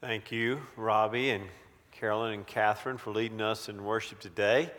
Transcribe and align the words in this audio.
Thank 0.00 0.30
you, 0.30 0.60
Robbie 0.76 1.30
and 1.30 1.42
Carolyn 1.90 2.32
and 2.32 2.46
Catherine, 2.46 2.98
for 2.98 3.10
leading 3.10 3.40
us 3.40 3.68
in 3.68 3.82
worship 3.82 4.20
today. 4.20 4.70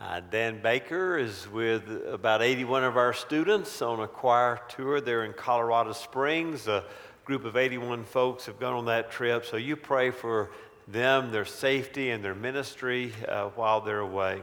Uh, 0.00 0.20
Dan 0.30 0.62
Baker 0.62 1.18
is 1.18 1.46
with 1.52 1.82
about 2.10 2.40
81 2.40 2.82
of 2.82 2.96
our 2.96 3.12
students 3.12 3.82
on 3.82 4.00
a 4.00 4.08
choir 4.08 4.58
tour. 4.70 5.02
They're 5.02 5.26
in 5.26 5.34
Colorado 5.34 5.92
Springs. 5.92 6.66
A 6.66 6.82
group 7.26 7.44
of 7.44 7.58
81 7.58 8.04
folks 8.04 8.46
have 8.46 8.58
gone 8.58 8.72
on 8.72 8.86
that 8.86 9.10
trip. 9.10 9.44
So 9.44 9.58
you 9.58 9.76
pray 9.76 10.10
for 10.10 10.50
them, 10.88 11.30
their 11.30 11.44
safety, 11.44 12.08
and 12.08 12.24
their 12.24 12.34
ministry 12.34 13.12
uh, 13.28 13.48
while 13.48 13.82
they're 13.82 14.00
away. 14.00 14.40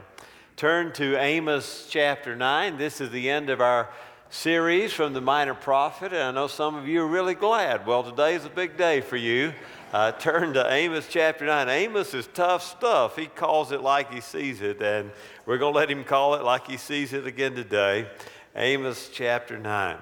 Turn 0.54 0.92
to 0.92 1.16
Amos 1.16 1.88
chapter 1.90 2.36
9. 2.36 2.78
This 2.78 3.00
is 3.00 3.10
the 3.10 3.28
end 3.28 3.50
of 3.50 3.60
our 3.60 3.90
series 4.30 4.92
from 4.92 5.14
the 5.14 5.20
Minor 5.20 5.54
Prophet, 5.54 6.12
and 6.12 6.22
I 6.22 6.30
know 6.30 6.46
some 6.46 6.76
of 6.76 6.86
you 6.86 7.02
are 7.02 7.08
really 7.08 7.34
glad. 7.34 7.88
Well, 7.88 8.04
today 8.04 8.36
is 8.36 8.44
a 8.44 8.50
big 8.50 8.76
day 8.76 9.00
for 9.00 9.16
you 9.16 9.52
uh, 9.92 10.10
turn 10.12 10.54
to 10.54 10.72
Amos 10.72 11.06
chapter 11.06 11.44
9. 11.44 11.68
Amos 11.68 12.14
is 12.14 12.26
tough 12.28 12.62
stuff. 12.62 13.14
He 13.14 13.26
calls 13.26 13.72
it 13.72 13.82
like 13.82 14.12
he 14.12 14.22
sees 14.22 14.62
it, 14.62 14.80
and 14.80 15.10
we're 15.44 15.58
going 15.58 15.74
to 15.74 15.78
let 15.78 15.90
him 15.90 16.02
call 16.02 16.34
it 16.34 16.42
like 16.42 16.66
he 16.66 16.78
sees 16.78 17.12
it 17.12 17.26
again 17.26 17.54
today. 17.54 18.08
Amos 18.56 19.10
chapter 19.12 19.58
9. 19.58 19.98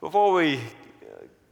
Before 0.00 0.32
we 0.32 0.60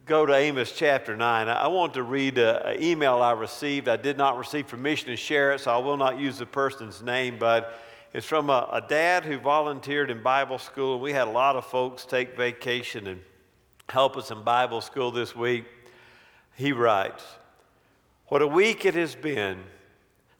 go 0.06 0.24
to 0.24 0.32
Amos 0.32 0.70
chapter 0.70 1.16
9, 1.16 1.48
I 1.48 1.66
want 1.66 1.94
to 1.94 2.04
read 2.04 2.38
an 2.38 2.80
email 2.80 3.16
I 3.16 3.32
received. 3.32 3.88
I 3.88 3.96
did 3.96 4.16
not 4.16 4.38
receive 4.38 4.68
permission 4.68 5.08
to 5.08 5.16
share 5.16 5.52
it, 5.52 5.62
so 5.62 5.72
I 5.72 5.78
will 5.78 5.96
not 5.96 6.20
use 6.20 6.38
the 6.38 6.46
person's 6.46 7.02
name, 7.02 7.38
but 7.40 7.76
it's 8.12 8.26
from 8.26 8.50
a, 8.50 8.68
a 8.72 8.80
dad 8.80 9.24
who 9.24 9.38
volunteered 9.38 10.12
in 10.12 10.22
Bible 10.22 10.58
school. 10.58 11.00
We 11.00 11.12
had 11.12 11.26
a 11.26 11.32
lot 11.32 11.56
of 11.56 11.66
folks 11.66 12.04
take 12.04 12.36
vacation 12.36 13.08
and 13.08 13.20
help 13.88 14.16
us 14.16 14.30
in 14.30 14.44
Bible 14.44 14.80
school 14.80 15.10
this 15.10 15.34
week. 15.34 15.64
He 16.54 16.72
writes, 16.72 17.24
What 18.26 18.42
a 18.42 18.46
week 18.46 18.84
it 18.84 18.94
has 18.94 19.14
been. 19.14 19.62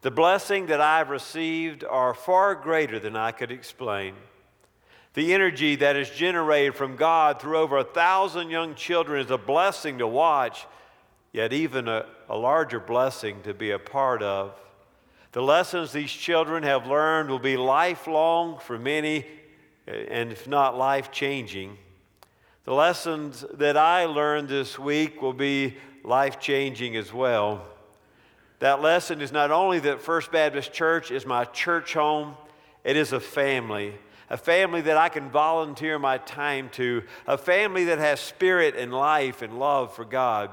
The 0.02 0.10
blessing 0.10 0.66
that 0.66 0.80
I've 0.80 1.10
received 1.10 1.84
are 1.84 2.12
far 2.12 2.54
greater 2.54 2.98
than 2.98 3.16
I 3.16 3.30
could 3.32 3.52
explain. 3.52 4.14
The 5.14 5.34
energy 5.34 5.76
that 5.76 5.94
is 5.94 6.10
generated 6.10 6.74
from 6.74 6.96
God 6.96 7.40
through 7.40 7.58
over 7.58 7.78
a 7.78 7.84
thousand 7.84 8.50
young 8.50 8.74
children 8.74 9.24
is 9.24 9.30
a 9.30 9.38
blessing 9.38 9.98
to 9.98 10.06
watch, 10.06 10.66
yet 11.32 11.52
even 11.52 11.86
a, 11.86 12.06
a 12.28 12.36
larger 12.36 12.80
blessing 12.80 13.42
to 13.42 13.54
be 13.54 13.70
a 13.70 13.78
part 13.78 14.22
of. 14.22 14.58
The 15.32 15.42
lessons 15.42 15.92
these 15.92 16.10
children 16.10 16.62
have 16.62 16.86
learned 16.86 17.30
will 17.30 17.38
be 17.38 17.56
lifelong 17.56 18.58
for 18.58 18.78
many, 18.78 19.26
and 19.86 20.32
if 20.32 20.48
not 20.48 20.76
life 20.76 21.10
changing. 21.10 21.78
The 22.64 22.74
lessons 22.74 23.44
that 23.54 23.76
I 23.76 24.06
learned 24.06 24.48
this 24.48 24.78
week 24.78 25.20
will 25.20 25.32
be 25.32 25.76
life 26.04 26.40
changing 26.40 26.96
as 26.96 27.12
well. 27.12 27.66
That 28.58 28.80
lesson 28.80 29.20
is 29.20 29.32
not 29.32 29.50
only 29.50 29.80
that 29.80 30.02
First 30.02 30.30
Baptist 30.30 30.72
Church 30.72 31.10
is 31.10 31.26
my 31.26 31.44
church 31.46 31.94
home, 31.94 32.36
it 32.84 32.96
is 32.96 33.12
a 33.12 33.20
family. 33.20 33.94
A 34.30 34.36
family 34.36 34.80
that 34.82 34.96
I 34.96 35.08
can 35.08 35.30
volunteer 35.30 35.98
my 35.98 36.18
time 36.18 36.70
to, 36.70 37.02
a 37.26 37.36
family 37.36 37.84
that 37.86 37.98
has 37.98 38.20
spirit 38.20 38.76
and 38.76 38.92
life 38.92 39.42
and 39.42 39.58
love 39.58 39.94
for 39.94 40.04
God. 40.04 40.50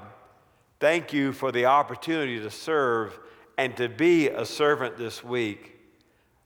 Thank 0.80 1.14
you 1.14 1.34
for 1.34 1.52
the 1.52 1.66
opportunity 1.66 2.40
to 2.40 2.52
serve 2.52 3.18
and 3.58 3.76
to 3.78 3.90
be 3.90 4.28
a 4.28 4.46
servant 4.46 4.98
this 4.98 5.24
week. 5.24 5.78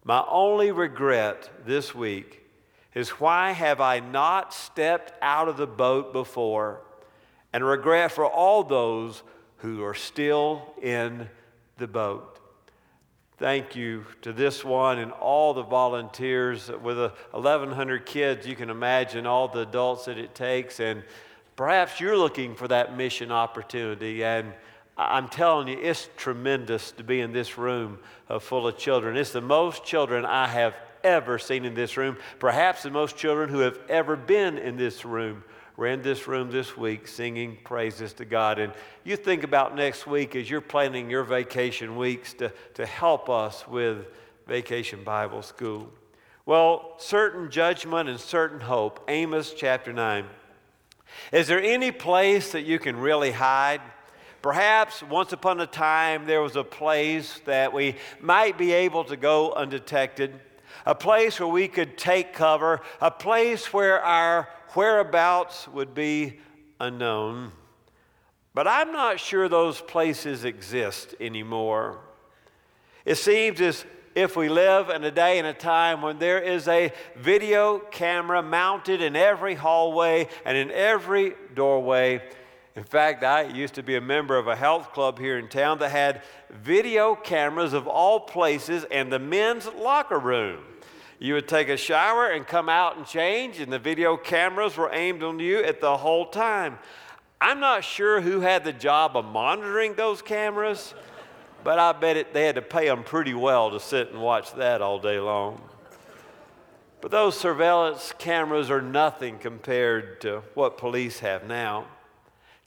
My 0.04 0.24
only 0.30 0.72
regret 0.72 1.50
this 1.66 1.96
week 1.96 2.42
is 2.94 3.10
why 3.10 3.52
have 3.52 3.80
I 3.80 4.00
not 4.00 4.54
stepped 4.54 5.14
out 5.22 5.48
of 5.48 5.58
the 5.58 5.68
boat 5.68 6.14
before? 6.14 6.82
And 7.54 7.64
regret 7.64 8.12
for 8.12 8.26
all 8.26 8.64
those 8.64 9.22
who 9.58 9.84
are 9.84 9.94
still 9.94 10.74
in 10.82 11.30
the 11.78 11.88
boat. 11.88 12.40
Thank 13.38 13.76
you 13.76 14.06
to 14.22 14.34
this 14.34 14.64
one 14.64 15.00
and 15.00 15.12
all 15.12 15.54
the 15.54 15.64
volunteers 15.64 16.70
with 16.70 16.98
1,100 16.98 18.06
kids. 18.06 18.48
You 18.48 18.56
can 18.56 18.70
imagine 18.70 19.26
all 19.26 19.48
the 19.48 19.62
adults 19.62 20.06
that 20.06 20.18
it 20.18 20.36
takes, 20.36 20.80
and 20.80 21.04
perhaps 21.56 22.00
you're 22.00 22.18
looking 22.18 22.56
for 22.56 22.68
that 22.68 22.96
mission 22.96 23.32
opportunity. 23.32 24.24
And 24.24 24.54
I'm 24.98 25.28
telling 25.30 25.68
you, 25.68 25.80
it's 25.80 26.10
tremendous 26.18 26.92
to 26.94 27.04
be 27.04 27.22
in 27.22 27.34
this 27.34 27.58
room 27.58 28.00
uh, 28.30 28.40
full 28.40 28.68
of 28.68 28.78
children. 28.78 29.18
It's 29.18 29.32
the 29.32 29.42
most 29.42 29.84
children 29.84 30.26
I 30.26 30.48
have 30.48 30.76
ever 31.04 31.38
seen 31.40 31.66
in 31.66 31.74
this 31.74 31.98
room, 31.98 32.18
perhaps 32.40 32.84
the 32.84 32.92
most 32.92 33.18
children 33.18 33.50
who 33.50 33.60
have 33.60 33.80
ever 33.90 34.16
been 34.16 34.58
in 34.58 34.78
this 34.78 35.04
room 35.04 35.44
we're 35.76 35.88
in 35.88 36.04
this 36.04 36.28
room 36.28 36.52
this 36.52 36.78
week 36.78 37.08
singing 37.08 37.58
praises 37.64 38.14
to 38.14 38.26
God. 38.26 38.60
And 38.60 38.74
you 39.04 39.16
think 39.16 39.44
about 39.44 39.76
next 39.76 40.06
week 40.06 40.36
as 40.36 40.48
you're 40.48 40.62
planning 40.62 41.10
your 41.10 41.24
vacation 41.24 41.96
weeks 41.96 42.34
to, 42.36 42.52
to 42.76 42.86
help 42.86 43.28
us 43.28 43.68
with 43.68 44.06
Vacation 44.46 45.04
Bible 45.04 45.42
School. 45.42 45.92
Well, 46.46 46.94
certain 46.98 47.50
judgment 47.50 48.08
and 48.08 48.20
certain 48.20 48.60
hope. 48.60 49.04
Amos 49.08 49.54
chapter 49.56 49.92
9. 49.92 50.26
Is 51.32 51.48
there 51.48 51.62
any 51.62 51.92
place 51.92 52.52
that 52.52 52.64
you 52.64 52.78
can 52.78 52.96
really 52.98 53.32
hide? 53.32 53.82
Perhaps 54.44 55.02
once 55.02 55.34
upon 55.34 55.60
a 55.60 55.66
time 55.66 56.26
there 56.26 56.42
was 56.42 56.56
a 56.56 56.64
place 56.64 57.40
that 57.46 57.74
we 57.74 57.96
might 58.20 58.60
be 58.60 58.74
able 58.74 59.06
to 59.06 59.16
go 59.16 59.54
undetected, 59.54 60.40
a 60.86 60.94
place 60.94 61.40
where 61.40 61.48
we 61.48 61.68
could 61.68 61.98
take 61.98 62.34
cover, 62.34 62.82
a 63.02 63.10
place 63.10 63.74
where 63.74 64.04
our 64.04 64.50
whereabouts 64.76 65.68
would 65.70 65.94
be 65.94 66.40
unknown. 66.80 67.52
But 68.54 68.68
I'm 68.68 68.92
not 68.92 69.20
sure 69.20 69.50
those 69.50 69.82
places 69.82 70.46
exist 70.46 71.16
anymore. 71.20 72.00
It 73.06 73.16
seems 73.16 73.60
as 73.62 73.86
if 74.16 74.36
we 74.36 74.48
live 74.48 74.90
in 74.90 75.04
a 75.04 75.12
day 75.12 75.40
and 75.40 75.48
a 75.48 75.54
time 75.54 76.02
when 76.02 76.20
there 76.20 76.40
is 76.40 76.68
a 76.68 76.92
video 77.18 77.80
camera 77.80 78.44
mounted 78.44 79.02
in 79.02 79.16
every 79.16 79.56
hallway 79.56 80.28
and 80.46 80.56
in 80.56 80.70
every 80.70 81.34
doorway. 81.56 82.22
In 82.76 82.84
fact, 82.84 83.24
I 83.24 83.44
used 83.44 83.76
to 83.76 83.84
be 83.84 83.96
a 83.96 84.02
member 84.02 84.38
of 84.38 84.48
a 84.48 84.56
health 84.56 84.94
club 84.94 85.20
here 85.20 85.38
in 85.38 85.48
town 85.48 85.80
that 85.80 85.90
had 85.90 86.22
video 86.52 87.16
cameras 87.16 87.74
of 87.74 87.88
all 87.88 88.20
places 88.20 88.86
and 88.92 89.12
the 89.12 89.20
men's 89.20 89.68
locker 89.68 90.20
room. 90.20 90.64
You 91.24 91.36
would 91.36 91.48
take 91.48 91.70
a 91.70 91.78
shower 91.78 92.32
and 92.32 92.46
come 92.46 92.68
out 92.68 92.98
and 92.98 93.08
change, 93.08 93.62
and 93.62 93.72
the 93.72 93.80
video 93.80 94.18
cameras 94.18 94.76
were 94.76 94.90
aimed 94.92 95.24
on 95.24 95.40
you 95.40 95.64
at 95.64 95.80
the 95.80 95.96
whole 95.96 96.26
time. 96.26 96.78
I'm 97.40 97.62
not 97.62 97.86
sure 97.86 98.20
who 98.20 98.42
had 98.42 98.66
the 98.66 98.74
job 98.74 99.16
of 99.16 99.24
monitoring 99.24 99.94
those 99.94 100.22
cameras, 100.22 100.94
but 101.64 101.80
I 101.80 101.94
bet 101.94 102.18
it, 102.18 102.34
they 102.34 102.46
had 102.46 102.56
to 102.56 102.62
pay 102.62 102.88
them 102.88 103.06
pretty 103.06 103.34
well 103.34 103.72
to 103.72 103.80
sit 103.80 104.10
and 104.10 104.22
watch 104.22 104.54
that 104.56 104.82
all 104.82 105.00
day 105.00 105.18
long. 105.18 105.62
But 107.00 107.12
those 107.12 107.40
surveillance 107.40 108.14
cameras 108.18 108.70
are 108.70 108.82
nothing 108.82 109.40
compared 109.40 110.20
to 110.22 110.44
what 110.56 110.78
police 110.78 111.20
have 111.20 111.48
now 111.48 111.86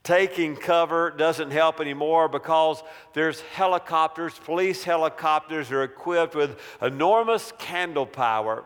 taking 0.07 0.55
cover 0.55 1.11
doesn't 1.11 1.51
help 1.51 1.81
anymore 1.81 2.29
because 2.29 2.81
there's 3.13 3.41
helicopters, 3.41 4.39
police 4.39 4.85
helicopters 4.85 5.73
are 5.73 5.83
equipped 5.83 6.37
with 6.37 6.61
enormous 6.81 7.53
candle 7.59 8.07
power. 8.07 8.63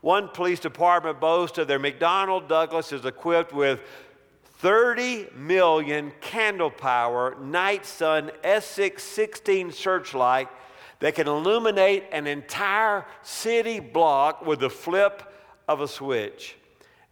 One 0.00 0.26
police 0.26 0.58
department 0.58 1.20
boasts 1.20 1.58
of 1.58 1.68
their 1.68 1.78
McDonnell 1.78 2.48
Douglas 2.48 2.90
is 2.92 3.04
equipped 3.04 3.52
with 3.52 3.80
30 4.58 5.28
million 5.36 6.12
candle 6.20 6.70
power 6.70 7.36
night 7.40 7.86
sun 7.86 8.32
SX-16 8.42 9.72
searchlight 9.72 10.48
that 10.98 11.14
can 11.14 11.28
illuminate 11.28 12.02
an 12.10 12.26
entire 12.26 13.06
city 13.22 13.78
block 13.78 14.44
with 14.44 14.58
the 14.58 14.70
flip 14.70 15.22
of 15.68 15.80
a 15.80 15.86
switch. 15.86 16.56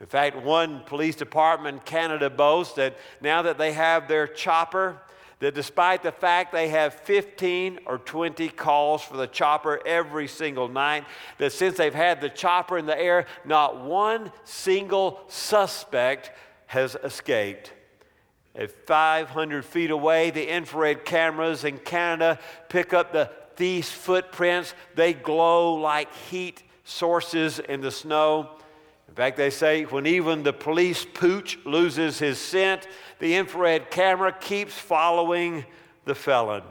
In 0.01 0.07
fact, 0.07 0.37
one 0.37 0.81
police 0.87 1.17
department 1.17 1.79
in 1.79 1.83
Canada 1.83 2.31
boasts 2.31 2.75
that 2.75 2.97
now 3.21 3.43
that 3.43 3.59
they 3.59 3.73
have 3.73 4.07
their 4.07 4.29
chopper, 4.29 5.01
that 5.41 5.55
despite 5.55 6.03
the 6.03 6.13
fact 6.13 6.53
they 6.53 6.69
have 6.69 6.95
15 6.95 7.81
or 7.87 7.99
20 7.99 8.49
calls 8.51 9.03
for 9.03 9.17
the 9.17 9.27
chopper 9.27 9.81
every 9.87 10.29
single 10.29 10.69
night, 10.69 11.05
that 11.39 11.53
since 11.53 11.77
they've 11.77 11.95
had 11.95 12.21
the 12.21 12.29
chopper 12.29 12.79
in 12.79 12.87
the 12.87 12.99
air, 12.99 13.27
not 13.45 13.81
one 13.85 14.31
single 14.45 15.21
suspect 15.29 16.31
has 16.67 16.97
escaped. 17.03 17.73
At 18.55 18.71
500 18.87 19.65
feet 19.65 19.91
away, 19.91 20.31
the 20.31 20.49
infrared 20.49 21.05
cameras 21.05 21.65
in 21.65 21.79
Canada 21.79 22.39
pick 22.69 22.93
up 22.93 23.13
the 23.13 23.31
thief's 23.57 23.91
footprints. 23.91 24.75
They 24.95 25.13
glow 25.13 25.75
like 25.75 26.13
heat 26.15 26.63
sources 26.85 27.59
in 27.59 27.81
the 27.81 27.91
snow. 27.91 28.59
In 29.19 29.25
fact, 29.25 29.37
they 29.37 29.51
say 29.51 29.83
when 29.83 30.07
even 30.07 30.45
the 30.45 30.53
police 30.53 31.05
pooch 31.05 31.59
loses 31.65 32.21
his 32.21 32.39
scent, 32.39 32.87
the 33.19 33.35
infrared 33.35 33.91
camera 33.91 34.31
keeps 34.31 34.79
following 34.79 35.65
the 36.05 36.15
felon. 36.15 36.63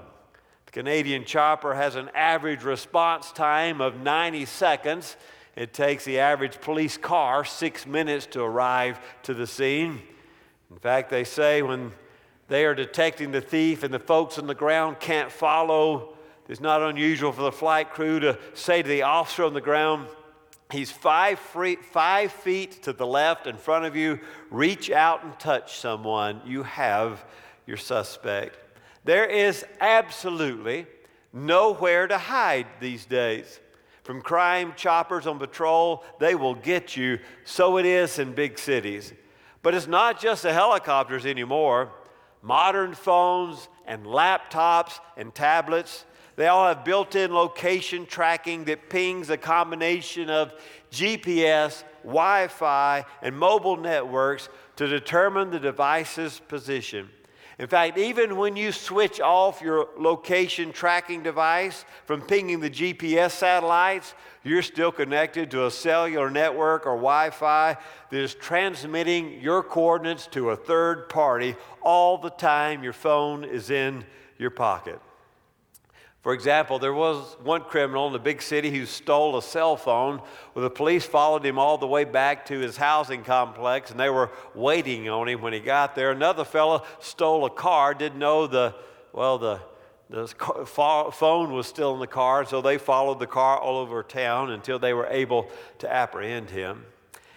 The 0.67 0.71
Canadian 0.71 1.25
chopper 1.25 1.75
has 1.75 1.97
an 1.97 2.09
average 2.15 2.63
response 2.63 3.33
time 3.33 3.81
of 3.81 3.99
90 3.99 4.45
seconds. 4.45 5.17
It 5.57 5.73
takes 5.73 6.05
the 6.05 6.19
average 6.19 6.61
police 6.61 6.95
car 6.95 7.43
six 7.43 7.85
minutes 7.85 8.27
to 8.27 8.41
arrive 8.43 8.97
to 9.23 9.33
the 9.33 9.45
scene. 9.45 10.01
In 10.71 10.77
fact, 10.77 11.09
they 11.09 11.25
say 11.25 11.61
when 11.61 11.91
They 12.47 12.63
are 12.63 12.75
detecting 12.75 13.33
the 13.33 13.41
thief, 13.41 13.83
and 13.83 13.93
the 13.93 13.99
folks 13.99 14.39
on 14.39 14.47
the 14.47 14.55
ground 14.55 15.01
can't 15.01 15.33
follow. 15.33 16.13
It's 16.47 16.61
not 16.61 16.81
unusual 16.81 17.33
for 17.33 17.41
the 17.41 17.51
flight 17.51 17.89
crew 17.89 18.21
to 18.21 18.39
say 18.53 18.83
to 18.83 18.87
the 18.87 19.01
officer 19.01 19.43
on 19.43 19.53
the 19.53 19.59
ground, 19.59 20.07
He's 20.71 20.91
five, 20.91 21.39
free, 21.39 21.77
five 21.77 22.31
feet 22.31 22.83
to 22.83 22.93
the 22.93 23.07
left 23.07 23.47
in 23.47 23.55
front 23.57 23.85
of 23.85 23.95
you. 23.95 24.19
Reach 24.49 24.91
out 24.91 25.23
and 25.23 25.39
touch 25.39 25.77
someone. 25.77 26.41
You 26.45 26.63
have 26.63 27.23
your 27.65 27.77
suspect. 27.77 28.57
There 29.05 29.25
is 29.25 29.65
absolutely 29.79 30.85
nowhere 31.31 32.07
to 32.07 32.17
hide 32.17 32.67
these 32.81 33.05
days. 33.05 33.61
From 34.03 34.21
crime 34.21 34.73
choppers 34.75 35.27
on 35.27 35.39
patrol, 35.39 36.03
they 36.19 36.35
will 36.35 36.55
get 36.55 36.97
you. 36.97 37.19
So 37.45 37.77
it 37.77 37.85
is 37.85 38.19
in 38.19 38.33
big 38.33 38.59
cities. 38.59 39.13
But 39.61 39.73
it's 39.73 39.87
not 39.87 40.19
just 40.19 40.43
the 40.43 40.53
helicopters 40.53 41.25
anymore. 41.25 41.91
Modern 42.41 42.93
phones 42.93 43.67
and 43.85 44.05
laptops 44.05 44.99
and 45.15 45.33
tablets, 45.33 46.05
they 46.37 46.47
all 46.47 46.67
have 46.67 46.85
built 46.85 47.15
in 47.15 47.33
location 47.33 48.05
tracking 48.05 48.63
that 48.65 48.89
pings 48.89 49.31
a 49.31 49.37
combination 49.37 50.29
of 50.29 50.53
GPS, 50.91 51.83
Wi 52.03 52.47
Fi, 52.47 53.03
and 53.23 53.35
mobile 53.35 53.75
networks 53.75 54.47
to 54.77 54.87
determine 54.87 55.49
the 55.49 55.59
device's 55.59 56.39
position. 56.47 57.09
In 57.57 57.65
fact, 57.65 57.97
even 57.97 58.37
when 58.37 58.55
you 58.55 58.71
switch 58.71 59.19
off 59.19 59.63
your 59.63 59.87
location 59.97 60.71
tracking 60.71 61.23
device 61.23 61.85
from 62.05 62.21
pinging 62.21 62.59
the 62.59 62.69
GPS 62.69 63.31
satellites, 63.31 64.13
you're 64.43 64.61
still 64.61 64.91
connected 64.91 65.49
to 65.51 65.65
a 65.65 65.71
cellular 65.71 66.29
network 66.29 66.85
or 66.85 66.91
Wi 66.91 67.31
Fi 67.31 67.75
that 68.11 68.17
is 68.17 68.35
transmitting 68.35 69.41
your 69.41 69.63
coordinates 69.63 70.27
to 70.27 70.51
a 70.51 70.55
third 70.55 71.09
party 71.09 71.55
all 71.81 72.19
the 72.19 72.29
time 72.29 72.83
your 72.83 72.93
phone 72.93 73.43
is 73.43 73.71
in 73.71 74.05
your 74.37 74.51
pocket. 74.51 75.01
For 76.27 76.33
example, 76.33 76.77
there 76.77 76.93
was 76.93 77.37
one 77.41 77.61
criminal 77.61 78.09
in 78.09 78.13
a 78.13 78.19
big 78.19 78.41
city 78.41 78.69
who 78.69 78.85
stole 78.85 79.37
a 79.37 79.41
cell 79.41 79.77
phone. 79.77 80.21
Well, 80.53 80.63
the 80.63 80.69
police 80.69 81.05
followed 81.05 81.45
him 81.45 81.57
all 81.57 81.77
the 81.77 81.87
way 81.87 82.03
back 82.03 82.45
to 82.47 82.59
his 82.59 82.75
housing 82.75 83.23
complex, 83.23 83.91
and 83.91 83.97
they 83.97 84.09
were 84.09 84.31
waiting 84.53 85.07
on 85.07 85.29
him 85.29 85.39
when 85.39 85.53
he 85.53 85.61
got 85.61 85.95
there. 85.95 86.11
Another 86.11 86.43
fellow 86.43 86.83
stole 86.99 87.45
a 87.45 87.49
car, 87.49 87.93
didn't 87.93 88.19
know 88.19 88.45
the, 88.45 88.75
well, 89.13 89.37
the, 89.37 89.61
the 90.09 90.27
phone 90.27 91.53
was 91.53 91.65
still 91.65 91.93
in 91.93 92.01
the 92.01 92.07
car, 92.07 92.43
so 92.43 92.59
they 92.59 92.77
followed 92.77 93.19
the 93.19 93.25
car 93.25 93.57
all 93.57 93.77
over 93.77 94.03
town 94.03 94.51
until 94.51 94.79
they 94.79 94.93
were 94.93 95.07
able 95.07 95.47
to 95.79 95.89
apprehend 95.89 96.49
him. 96.49 96.83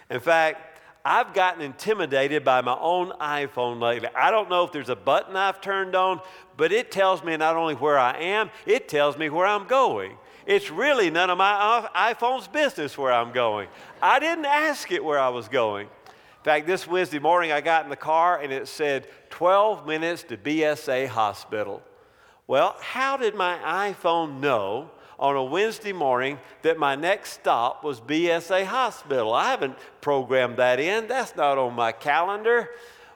In 0.09 0.19
fact, 0.19 0.70
I've 1.03 1.33
gotten 1.33 1.61
intimidated 1.61 2.43
by 2.43 2.61
my 2.61 2.77
own 2.79 3.11
iPhone 3.19 3.81
lately. 3.81 4.09
I 4.15 4.29
don't 4.29 4.49
know 4.49 4.63
if 4.63 4.71
there's 4.71 4.89
a 4.89 4.95
button 4.95 5.35
I've 5.35 5.59
turned 5.59 5.95
on, 5.95 6.21
but 6.57 6.71
it 6.71 6.91
tells 6.91 7.23
me 7.23 7.35
not 7.37 7.55
only 7.55 7.73
where 7.73 7.97
I 7.97 8.17
am, 8.17 8.51
it 8.65 8.87
tells 8.87 9.17
me 9.17 9.29
where 9.29 9.47
I'm 9.47 9.67
going. 9.67 10.17
It's 10.45 10.69
really 10.69 11.09
none 11.09 11.29
of 11.29 11.37
my 11.37 11.87
iPhone's 11.95 12.47
business 12.47 12.97
where 12.97 13.11
I'm 13.11 13.31
going. 13.31 13.67
I 14.01 14.19
didn't 14.19 14.45
ask 14.45 14.91
it 14.91 15.03
where 15.03 15.19
I 15.19 15.29
was 15.29 15.47
going. 15.47 15.87
In 15.87 16.43
fact, 16.43 16.67
this 16.67 16.87
Wednesday 16.87 17.19
morning 17.19 17.51
I 17.51 17.61
got 17.61 17.83
in 17.83 17.89
the 17.89 17.95
car 17.95 18.39
and 18.41 18.51
it 18.51 18.67
said 18.67 19.07
12 19.29 19.85
minutes 19.85 20.23
to 20.23 20.37
BSA 20.37 21.07
hospital. 21.07 21.81
Well, 22.47 22.75
how 22.79 23.17
did 23.17 23.35
my 23.35 23.57
iPhone 23.93 24.39
know 24.39 24.91
on 25.21 25.35
a 25.35 25.43
Wednesday 25.43 25.93
morning 25.93 26.39
that 26.63 26.79
my 26.79 26.95
next 26.95 27.33
stop 27.33 27.83
was 27.83 28.01
BSA 28.01 28.65
Hospital. 28.65 29.33
I 29.33 29.51
haven't 29.51 29.77
programmed 30.01 30.57
that 30.57 30.79
in, 30.79 31.07
that's 31.07 31.35
not 31.35 31.59
on 31.59 31.75
my 31.75 31.91
calendar. 31.91 32.69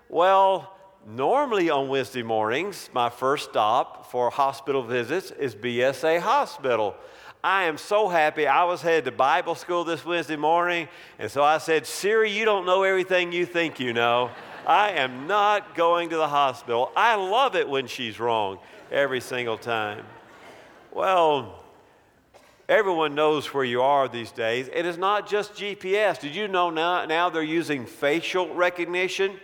Well, 0.07 0.72
normally 1.07 1.72
on 1.72 1.90
Wednesday 1.90 2.22
mornings, 2.22 2.92
my 2.94 3.10
first 3.10 3.50
stop 3.50 4.12
for 4.12 4.30
hospital 4.30 4.84
visits 4.84 5.31
is 5.31 5.56
BSA 5.56 6.19
Hospital. 6.19 6.96
I 7.44 7.63
am 7.63 7.78
so 7.78 8.07
happy. 8.07 8.46
I 8.46 8.63
was 8.66 8.84
headed 8.84 9.06
to 9.06 9.12
Bible 9.12 9.56
school 9.56 9.84
this 9.84 10.06
Wednesday 10.06 10.36
morning, 10.36 10.88
and 11.18 11.30
so 11.30 11.44
I 11.44 11.57
said, 11.57 11.88
Siri, 11.88 12.31
you 12.31 12.46
don't 12.46 12.68
know 12.68 12.84
everything 12.84 13.31
you 13.31 13.48
think 13.48 13.80
you 13.80 13.94
know. 13.94 14.30
I 14.68 14.92
am 14.92 15.25
not 15.25 15.75
going 15.75 16.10
to 16.10 16.18
the 16.18 16.28
hospital. 16.28 16.92
I 16.96 17.16
love 17.16 17.56
it 17.56 17.68
when 17.68 17.88
she's 17.88 18.19
wrong 18.19 18.60
every 18.92 19.22
single 19.22 19.57
time. 19.57 20.06
Well, 20.92 21.64
Everyone 22.67 23.13
knows 23.13 23.53
where 23.53 23.63
you 23.63 23.83
are 23.83 24.07
these 24.07 24.31
days. 24.31 24.69
It 24.73 24.85
is 24.85 24.97
not 24.97 25.29
just 25.29 25.53
GPS. 25.53 26.19
Did 26.19 26.35
you 26.35 26.47
know 26.47 26.71
now, 26.71 27.06
now 27.06 27.29
they're 27.29 27.44
using 27.44 27.85
facial 27.85 28.53
recognition? 28.56 29.39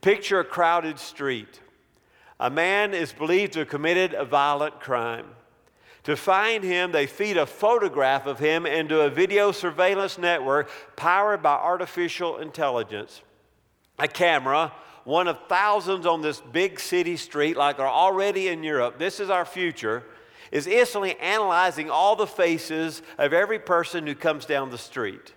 Picture 0.00 0.40
a 0.40 0.44
crowded 0.44 0.98
street. 0.98 1.60
A 2.40 2.48
man 2.48 2.94
is 2.94 3.12
believed 3.12 3.52
to 3.54 3.60
have 3.60 3.68
committed 3.68 4.14
a 4.14 4.24
violent 4.24 4.80
crime. 4.80 5.26
To 6.04 6.16
find 6.16 6.64
him, 6.64 6.92
they 6.92 7.06
feed 7.06 7.36
a 7.36 7.46
photograph 7.46 8.26
of 8.26 8.38
him 8.38 8.66
into 8.66 9.00
a 9.00 9.10
video 9.10 9.52
surveillance 9.52 10.16
network 10.18 10.70
powered 10.96 11.42
by 11.42 11.54
artificial 11.54 12.38
intelligence. 12.38 13.22
A 13.98 14.08
camera, 14.08 14.72
one 15.04 15.28
of 15.28 15.38
thousands 15.48 16.06
on 16.06 16.22
this 16.22 16.40
big 16.40 16.80
city 16.80 17.16
street, 17.16 17.56
like 17.58 17.78
are 17.78 17.88
already 17.88 18.48
in 18.48 18.62
Europe. 18.62 18.98
This 18.98 19.20
is 19.20 19.28
our 19.28 19.44
future 19.44 20.02
is 20.54 20.68
instantly 20.68 21.18
analyzing 21.18 21.90
all 21.90 22.14
the 22.14 22.28
faces 22.28 23.02
of 23.18 23.32
every 23.32 23.58
person 23.58 24.06
who 24.06 24.14
comes 24.14 24.46
down 24.46 24.70
the 24.70 24.78
street. 24.78 25.34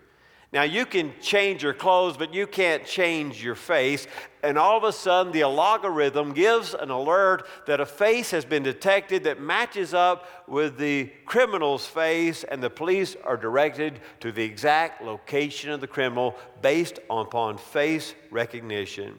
Now, 0.53 0.61
you 0.61 0.85
can 0.85 1.11
change 1.19 1.63
your 1.63 1.73
clothes, 1.73 2.17
but 2.17 2.35
you 2.35 2.45
can't 2.45 2.85
change 2.85 3.43
your 3.43 3.55
face. 3.55 4.07
And 4.43 4.59
all 4.59 4.77
of 4.77 4.83
a 4.83 4.93
sudden, 4.93 5.33
the 5.33 5.41
algorithm 5.41 6.33
gives 6.33 6.75
an 6.75 6.91
alert 6.91 7.47
that 7.65 7.81
a 7.81 7.85
face 7.85 8.29
has 8.29 8.45
been 8.45 8.61
detected 8.61 9.23
that 9.23 9.41
matches 9.41 9.93
up 9.95 10.47
with 10.47 10.77
the 10.77 11.11
criminal's 11.25 11.85
face, 11.87 12.43
and 12.43 12.61
the 12.61 12.69
police 12.69 13.17
are 13.23 13.37
directed 13.37 13.99
to 14.19 14.31
the 14.31 14.43
exact 14.43 15.03
location 15.03 15.71
of 15.71 15.81
the 15.81 15.87
criminal 15.87 16.37
based 16.61 16.99
upon 17.09 17.57
face 17.57 18.13
recognition. 18.29 19.17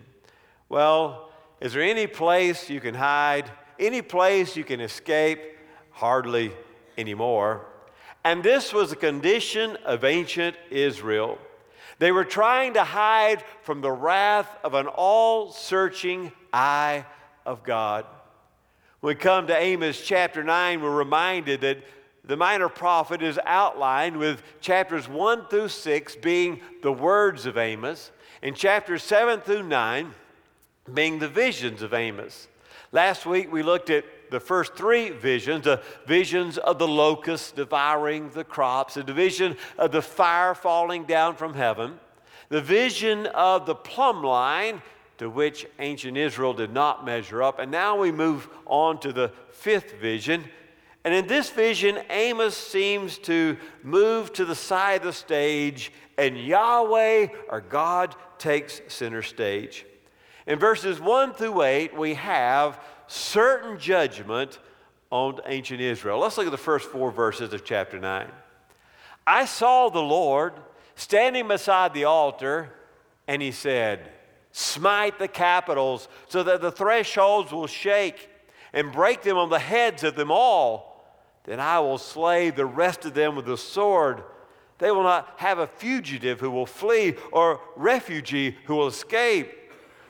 Well, 0.69 1.31
is 1.61 1.73
there 1.73 1.83
any 1.83 2.07
place 2.07 2.71
you 2.71 2.81
can 2.81 2.95
hide, 2.95 3.51
any 3.81 4.01
place 4.01 4.57
you 4.57 4.63
can 4.63 4.81
escape? 4.81 5.58
Hardly 5.99 6.53
anymore. 6.97 7.67
And 8.23 8.41
this 8.41 8.73
was 8.73 8.93
a 8.93 8.97
condition 8.97 9.77
of 9.85 10.05
ancient 10.05 10.55
Israel. 10.71 11.39
They 11.99 12.13
were 12.13 12.25
trying 12.25 12.75
to 12.75 12.85
hide 12.85 13.43
from 13.63 13.81
the 13.81 13.91
wrath 13.91 14.49
of 14.63 14.75
an 14.75 14.87
all 14.87 15.51
searching 15.51 16.31
eye 16.53 17.05
of 17.45 17.65
God. 17.65 18.07
When 19.01 19.17
we 19.17 19.21
come 19.21 19.49
to 19.49 19.57
Amos 19.57 20.01
chapter 20.01 20.45
9, 20.45 20.81
we're 20.81 20.95
reminded 20.95 21.63
that 21.63 21.79
the 22.25 22.37
minor 22.37 22.69
prophet 22.69 23.21
is 23.21 23.41
outlined 23.45 24.19
with 24.19 24.41
chapters 24.61 25.09
1 25.09 25.49
through 25.49 25.69
6 25.69 26.17
being 26.17 26.61
the 26.81 26.93
words 26.93 27.45
of 27.45 27.59
Amos, 27.59 28.13
and 28.41 28.55
chapters 28.55 29.03
7 29.03 29.41
through 29.41 29.65
9 29.65 30.15
being 30.95 31.19
the 31.19 31.27
visions 31.27 31.83
of 31.83 31.93
Amos. 31.93 32.47
Last 32.93 33.27
week 33.27 33.51
we 33.53 33.65
looked 33.65 33.91
at 33.91 34.05
the 34.31 34.41
first 34.41 34.75
three 34.75 35.11
visions 35.11 35.65
the 35.65 35.83
visions 36.07 36.59
of 36.59 36.79
the 36.79 36.89
locusts 36.89 37.53
devouring 37.53 38.31
the 38.31 38.45
crops, 38.45 38.95
the 38.95 39.03
vision 39.03 39.57
of 39.77 39.93
the 39.93 40.03
fire 40.03 40.55
falling 40.55 41.05
down 41.05 41.37
from 41.37 41.55
heaven, 41.55 41.99
the 42.49 42.61
vision 42.61 43.27
of 43.27 43.67
the 43.67 43.75
plumb 43.75 44.23
line 44.23 44.83
to 45.19 45.29
which 45.29 45.67
ancient 45.79 46.17
Israel 46.17 46.55
did 46.55 46.73
not 46.73 47.05
measure 47.05 47.43
up. 47.43 47.59
And 47.59 47.71
now 47.71 47.99
we 47.99 48.13
move 48.13 48.49
on 48.67 49.01
to 49.01 49.13
the 49.13 49.33
fifth 49.51 50.01
vision. 50.01 50.45
And 51.05 51.13
in 51.13 51.27
this 51.27 51.51
vision, 51.51 51.99
Amos 52.09 52.57
seems 52.57 53.19
to 53.19 53.57
move 53.83 54.33
to 54.35 54.45
the 54.45 54.55
side 54.55 55.01
of 55.01 55.07
the 55.07 55.13
stage, 55.13 55.93
and 56.17 56.39
Yahweh 56.39 57.29
or 57.49 57.61
God 57.61 58.15
takes 58.39 58.81
center 58.89 59.23
stage. 59.23 59.85
In 60.47 60.59
verses 60.59 61.01
1 61.01 61.35
through 61.35 61.63
8, 61.63 61.97
we 61.97 62.15
have 62.15 62.81
certain 63.09 63.79
judgment 63.79 64.59
on 65.11 65.41
ancient 65.47 65.81
Israel. 65.81 66.21
Let's 66.21 66.37
look 66.37 66.47
at 66.47 66.53
the 66.53 66.57
first 66.57 66.89
four 66.89 67.11
verses 67.11 67.53
of 67.53 67.65
chapter 67.65 67.99
9. 67.99 68.31
I 69.27 69.45
saw 69.45 69.89
the 69.89 70.01
Lord 70.01 70.53
standing 70.95 71.49
beside 71.49 71.95
the 71.95 72.05
altar, 72.05 72.71
and 73.27 73.43
he 73.43 73.51
said, 73.51 74.11
Smite 74.53 75.19
the 75.19 75.29
capitals 75.29 76.09
so 76.29 76.43
that 76.43 76.61
the 76.61 76.73
thresholds 76.73 77.53
will 77.53 77.67
shake 77.67 78.29
and 78.73 78.93
break 78.93 79.23
them 79.23 79.37
on 79.37 79.51
the 79.51 79.59
heads 79.59 80.05
of 80.05 80.15
them 80.15 80.31
all. 80.31 81.05
Then 81.45 81.61
I 81.61 81.81
will 81.81 81.99
slay 81.99 82.51
the 82.51 82.67
rest 82.67 83.05
of 83.05 83.15
them 83.15 83.37
with 83.37 83.47
the 83.47 83.57
sword. 83.57 84.23
They 84.79 84.91
will 84.91 85.03
not 85.03 85.35
have 85.37 85.59
a 85.59 85.67
fugitive 85.67 86.41
who 86.41 86.51
will 86.51 86.67
flee 86.67 87.15
or 87.33 87.61
refugee 87.77 88.57
who 88.65 88.77
will 88.77 88.89
escape. 88.89 89.53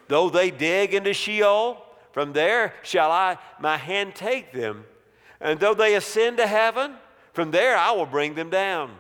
Though 0.09 0.31
they 0.31 0.51
dig 0.51 0.95
into 0.95 1.13
Sheol, 1.13 1.85
from 2.19 2.33
there 2.33 2.75
shall 2.83 3.13
I 3.13 3.39
my 3.61 3.77
hand 3.77 4.17
take 4.17 4.51
them. 4.51 4.85
And 5.41 5.61
though 5.61 5.73
they 5.73 5.95
ascend 5.95 6.39
to 6.39 6.49
heaven, 6.49 6.97
from 7.33 7.53
there 7.53 7.77
I 7.77 7.93
will 7.93 8.07
bring 8.07 8.35
them 8.35 8.51
down. 8.51 8.91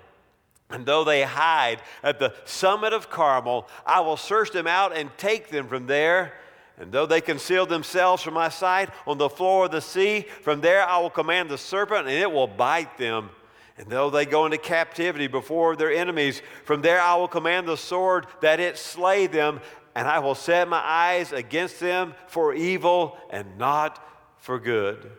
And 0.70 0.87
though 0.87 1.02
they 1.02 1.25
hide 1.25 1.82
at 2.04 2.20
the 2.20 2.32
summit 2.44 2.92
of 2.92 3.10
Carmel, 3.10 3.66
I 3.84 4.02
will 4.02 4.16
search 4.16 4.52
them 4.52 4.68
out 4.68 4.96
and 4.96 5.10
take 5.16 5.48
them 5.48 5.66
from 5.66 5.88
there. 5.88 6.34
And 6.78 6.92
though 6.92 7.06
they 7.06 7.20
conceal 7.20 7.66
themselves 7.66 8.22
from 8.22 8.34
my 8.34 8.50
sight 8.50 8.88
on 9.04 9.18
the 9.18 9.28
floor 9.28 9.64
of 9.64 9.72
the 9.72 9.80
sea, 9.80 10.25
from 10.42 10.60
there 10.60 10.87
I 10.87 10.98
will 10.98 11.10
command 11.10 11.50
the 11.50 11.58
serpent, 11.58 12.06
and 12.06 12.16
it 12.16 12.30
will 12.30 12.46
bite 12.46 12.98
them. 12.98 13.30
And 13.78 13.88
though 13.88 14.10
they 14.10 14.26
go 14.26 14.44
into 14.44 14.58
captivity 14.58 15.28
before 15.28 15.76
their 15.76 15.92
enemies, 15.92 16.42
from 16.64 16.82
there 16.82 17.00
I 17.00 17.14
will 17.14 17.28
command 17.28 17.66
the 17.66 17.76
sword 17.76 18.26
that 18.42 18.58
it 18.58 18.76
slay 18.76 19.26
them, 19.28 19.60
and 19.99 20.07
I 20.07 20.21
will 20.21 20.37
set 20.37 20.69
my 20.69 20.78
eyes 20.78 21.33
against 21.33 21.81
them 21.81 22.14
for 22.28 22.55
evil 22.55 23.19
and 23.31 23.59
not 23.59 24.00
for 24.37 24.61
good. 24.61 25.11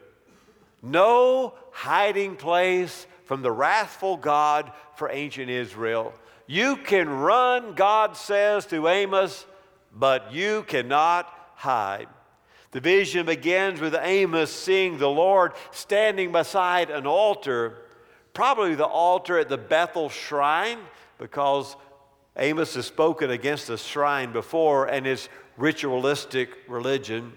No 0.82 1.54
hiding 1.74 2.38
place 2.38 3.06
from 3.26 3.42
the 3.42 3.52
wrathful 3.52 4.16
God 4.16 4.72
for 4.96 5.12
ancient 5.12 5.50
Israel. 5.50 6.14
You 6.48 6.78
can 6.78 7.10
run, 7.10 7.74
God 7.74 8.16
says 8.16 8.66
to 8.68 8.88
Amos, 8.88 9.46
but 9.94 10.32
you 10.32 10.64
cannot 10.64 11.28
hide. 11.56 12.08
The 12.72 12.80
vision 12.80 13.26
begins 13.26 13.82
with 13.82 13.94
Amos 14.00 14.50
seeing 14.50 14.98
the 14.98 15.10
Lord 15.10 15.56
standing 15.72 16.32
beside 16.32 16.90
an 16.90 17.06
altar, 17.06 17.80
probably 18.34 18.76
the 18.76 18.86
altar 18.86 19.40
at 19.40 19.50
the 19.50 19.58
Bethel 19.58 20.08
shrine, 20.08 20.80
because 21.18 21.76
Amos 22.40 22.74
has 22.76 22.86
spoken 22.86 23.30
against 23.30 23.68
the 23.68 23.78
shrine 23.78 24.32
before 24.32 24.86
and 24.86 25.06
its 25.06 25.30
ritualistic 25.58 26.50
religion. 26.68 27.34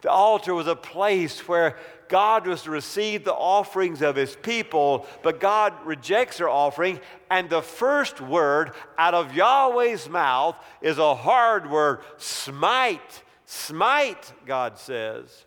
The 0.00 0.10
altar 0.10 0.54
was 0.54 0.66
a 0.66 0.76
place 0.76 1.46
where 1.46 1.76
God 2.08 2.46
was 2.46 2.62
to 2.62 2.70
receive 2.70 3.24
the 3.24 3.34
offerings 3.34 4.00
of 4.00 4.16
his 4.16 4.34
people, 4.36 5.06
but 5.22 5.40
God 5.40 5.74
rejects 5.84 6.38
their 6.38 6.48
offering, 6.48 7.00
and 7.30 7.50
the 7.50 7.60
first 7.60 8.20
word 8.20 8.72
out 8.96 9.14
of 9.14 9.34
Yahweh's 9.34 10.08
mouth 10.08 10.56
is 10.80 10.98
a 10.98 11.14
hard 11.14 11.70
word 11.70 12.00
smite. 12.16 13.22
Smite, 13.44 14.32
God 14.46 14.78
says. 14.78 15.44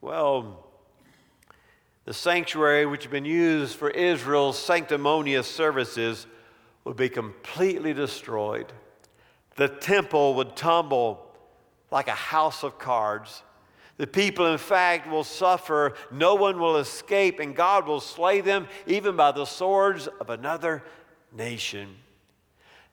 Well, 0.00 0.66
the 2.04 2.14
sanctuary, 2.14 2.86
which 2.86 3.04
had 3.04 3.12
been 3.12 3.24
used 3.24 3.76
for 3.76 3.90
Israel's 3.90 4.58
sanctimonious 4.58 5.46
services, 5.46 6.26
would 6.84 6.96
be 6.96 7.08
completely 7.08 7.92
destroyed. 7.92 8.72
The 9.56 9.68
temple 9.68 10.34
would 10.34 10.56
tumble 10.56 11.26
like 11.90 12.08
a 12.08 12.12
house 12.12 12.62
of 12.62 12.78
cards. 12.78 13.42
The 13.98 14.06
people, 14.06 14.46
in 14.46 14.58
fact, 14.58 15.08
will 15.08 15.24
suffer. 15.24 15.94
No 16.10 16.34
one 16.34 16.58
will 16.58 16.78
escape, 16.78 17.38
and 17.38 17.54
God 17.54 17.86
will 17.86 18.00
slay 18.00 18.40
them 18.40 18.66
even 18.86 19.14
by 19.16 19.32
the 19.32 19.44
swords 19.44 20.06
of 20.06 20.30
another 20.30 20.82
nation. 21.32 21.96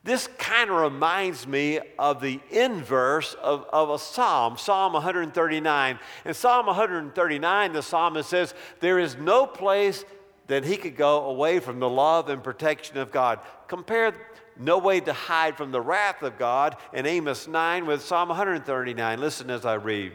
This 0.02 0.28
kind 0.38 0.70
of 0.70 0.76
reminds 0.76 1.46
me 1.46 1.78
of 1.98 2.22
the 2.22 2.40
inverse 2.50 3.34
of, 3.34 3.66
of 3.70 3.90
a 3.90 3.98
psalm, 3.98 4.56
Psalm 4.56 4.94
139. 4.94 5.98
In 6.24 6.34
Psalm 6.34 6.66
139, 6.66 7.72
the 7.72 7.82
psalmist 7.82 8.30
says, 8.30 8.54
There 8.80 8.98
is 8.98 9.16
no 9.16 9.46
place 9.46 10.04
that 10.50 10.64
he 10.64 10.76
could 10.76 10.96
go 10.96 11.26
away 11.26 11.60
from 11.60 11.78
the 11.78 11.88
love 11.88 12.28
and 12.28 12.42
protection 12.42 12.98
of 12.98 13.12
God. 13.12 13.38
Compare 13.68 14.12
no 14.58 14.78
way 14.78 14.98
to 14.98 15.12
hide 15.12 15.56
from 15.56 15.70
the 15.70 15.80
wrath 15.80 16.24
of 16.24 16.38
God 16.38 16.76
in 16.92 17.06
Amos 17.06 17.46
9 17.46 17.86
with 17.86 18.02
Psalm 18.02 18.30
139. 18.30 19.20
Listen 19.20 19.48
as 19.48 19.64
I 19.64 19.74
read. 19.74 20.10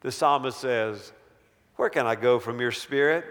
The 0.00 0.10
psalmist 0.10 0.58
says, 0.58 1.12
Where 1.76 1.88
can 1.88 2.04
I 2.04 2.16
go 2.16 2.40
from 2.40 2.60
your 2.60 2.72
spirit? 2.72 3.26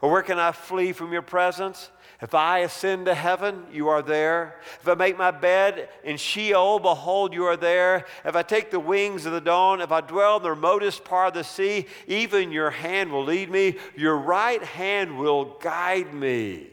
Or 0.00 0.10
where 0.10 0.22
can 0.22 0.40
I 0.40 0.50
flee 0.50 0.92
from 0.92 1.12
your 1.12 1.22
presence? 1.22 1.88
If 2.22 2.34
I 2.34 2.60
ascend 2.60 3.06
to 3.06 3.14
heaven, 3.16 3.64
you 3.72 3.88
are 3.88 4.00
there. 4.00 4.60
If 4.80 4.86
I 4.86 4.94
make 4.94 5.18
my 5.18 5.32
bed 5.32 5.88
in 6.04 6.16
Sheol, 6.16 6.78
behold, 6.78 7.34
you 7.34 7.46
are 7.46 7.56
there. 7.56 8.06
If 8.24 8.36
I 8.36 8.44
take 8.44 8.70
the 8.70 8.78
wings 8.78 9.26
of 9.26 9.32
the 9.32 9.40
dawn, 9.40 9.80
if 9.80 9.90
I 9.90 10.02
dwell 10.02 10.36
in 10.36 10.44
the 10.44 10.50
remotest 10.50 11.04
part 11.04 11.28
of 11.28 11.34
the 11.34 11.42
sea, 11.42 11.86
even 12.06 12.52
your 12.52 12.70
hand 12.70 13.10
will 13.10 13.24
lead 13.24 13.50
me, 13.50 13.76
your 13.96 14.16
right 14.16 14.62
hand 14.62 15.18
will 15.18 15.56
guide 15.58 16.14
me. 16.14 16.68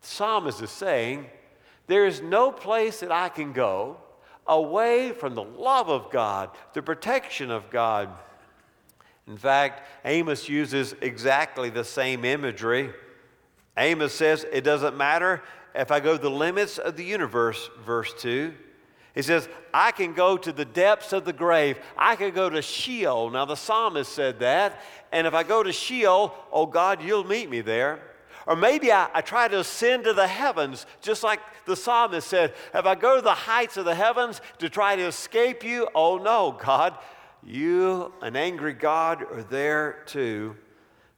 The 0.00 0.06
psalmist 0.06 0.60
is 0.60 0.72
saying, 0.72 1.26
There 1.86 2.04
is 2.04 2.20
no 2.20 2.50
place 2.50 2.98
that 3.00 3.12
I 3.12 3.28
can 3.28 3.52
go 3.52 3.98
away 4.48 5.12
from 5.12 5.36
the 5.36 5.44
love 5.44 5.88
of 5.88 6.10
God, 6.10 6.50
the 6.72 6.82
protection 6.82 7.52
of 7.52 7.70
God. 7.70 8.08
In 9.28 9.36
fact, 9.36 9.86
Amos 10.04 10.48
uses 10.48 10.96
exactly 11.00 11.70
the 11.70 11.84
same 11.84 12.24
imagery. 12.24 12.92
Amos 13.76 14.14
says, 14.14 14.46
It 14.52 14.62
doesn't 14.62 14.96
matter 14.96 15.42
if 15.74 15.90
I 15.90 16.00
go 16.00 16.16
to 16.16 16.22
the 16.22 16.30
limits 16.30 16.78
of 16.78 16.96
the 16.96 17.04
universe, 17.04 17.70
verse 17.84 18.14
2. 18.18 18.54
He 19.14 19.22
says, 19.22 19.48
I 19.72 19.92
can 19.92 20.12
go 20.12 20.36
to 20.36 20.52
the 20.52 20.66
depths 20.66 21.14
of 21.14 21.24
the 21.24 21.32
grave. 21.32 21.78
I 21.96 22.16
can 22.16 22.34
go 22.34 22.50
to 22.50 22.60
Sheol. 22.60 23.30
Now, 23.30 23.46
the 23.46 23.54
psalmist 23.54 24.12
said 24.12 24.40
that. 24.40 24.82
And 25.10 25.26
if 25.26 25.32
I 25.32 25.42
go 25.42 25.62
to 25.62 25.72
Sheol, 25.72 26.34
oh 26.52 26.66
God, 26.66 27.02
you'll 27.02 27.24
meet 27.24 27.48
me 27.48 27.62
there. 27.62 28.02
Or 28.46 28.54
maybe 28.54 28.92
I, 28.92 29.08
I, 29.14 29.22
try 29.22 29.48
to 29.48 29.60
ascend 29.60 30.04
to 30.04 30.12
the 30.12 30.26
heavens, 30.26 30.86
just 31.00 31.24
like 31.24 31.40
the 31.64 31.74
psalmist 31.74 32.28
said. 32.28 32.54
If 32.74 32.84
I 32.84 32.94
go 32.94 33.16
to 33.16 33.22
the 33.22 33.34
heights 33.34 33.76
of 33.76 33.86
the 33.86 33.94
heavens 33.94 34.40
to 34.58 34.68
try 34.68 34.96
to 34.96 35.02
escape 35.02 35.64
you, 35.64 35.88
oh 35.94 36.18
no, 36.18 36.56
God, 36.62 36.96
you, 37.42 38.12
an 38.20 38.36
angry 38.36 38.74
God, 38.74 39.22
are 39.22 39.42
there 39.42 40.02
too. 40.06 40.56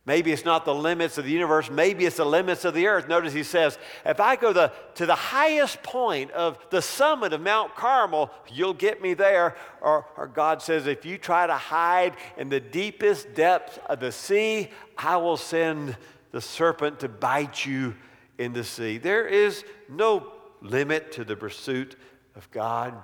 Maybe 0.09 0.33
it's 0.33 0.47
not 0.47 0.65
the 0.65 0.75
limits 0.75 1.19
of 1.19 1.27
the 1.27 1.31
universe, 1.31 1.69
maybe 1.69 2.07
it's 2.07 2.17
the 2.17 2.25
limits 2.25 2.65
of 2.65 2.73
the 2.73 2.87
earth. 2.87 3.09
Notice 3.09 3.35
he 3.35 3.43
says, 3.43 3.79
if 4.07 4.21
I 4.21 4.37
go 4.37 4.55
the, 4.55 4.73
to 4.95 5.05
the 5.05 5.15
highest 5.15 5.83
point 5.83 6.31
of 6.31 6.59
the 6.71 6.81
summit 6.81 7.35
of 7.35 7.43
Mount 7.43 7.77
Carmel, 7.77 8.31
you'll 8.51 8.73
get 8.73 9.03
me 9.03 9.13
there. 9.13 9.55
Or, 9.83 10.07
or 10.17 10.27
God 10.27 10.63
says, 10.63 10.87
if 10.87 11.05
you 11.05 11.19
try 11.19 11.47
to 11.47 11.53
hide 11.53 12.15
in 12.39 12.49
the 12.49 12.59
deepest 12.59 13.35
depths 13.35 13.79
of 13.85 14.01
the 14.01 14.11
sea, 14.11 14.71
I 14.97 15.19
will 15.19 15.37
send 15.37 15.95
the 16.33 16.41
serpent 16.41 17.01
to 17.01 17.11
bite 17.11 17.67
you 17.67 17.95
in 18.39 18.55
the 18.55 18.65
sea. 18.65 18.97
There 18.97 19.27
is 19.27 19.63
no 19.91 20.33
limit 20.63 21.13
to 21.13 21.25
the 21.25 21.37
pursuit 21.37 21.97
of 22.35 22.51
God. 22.51 22.95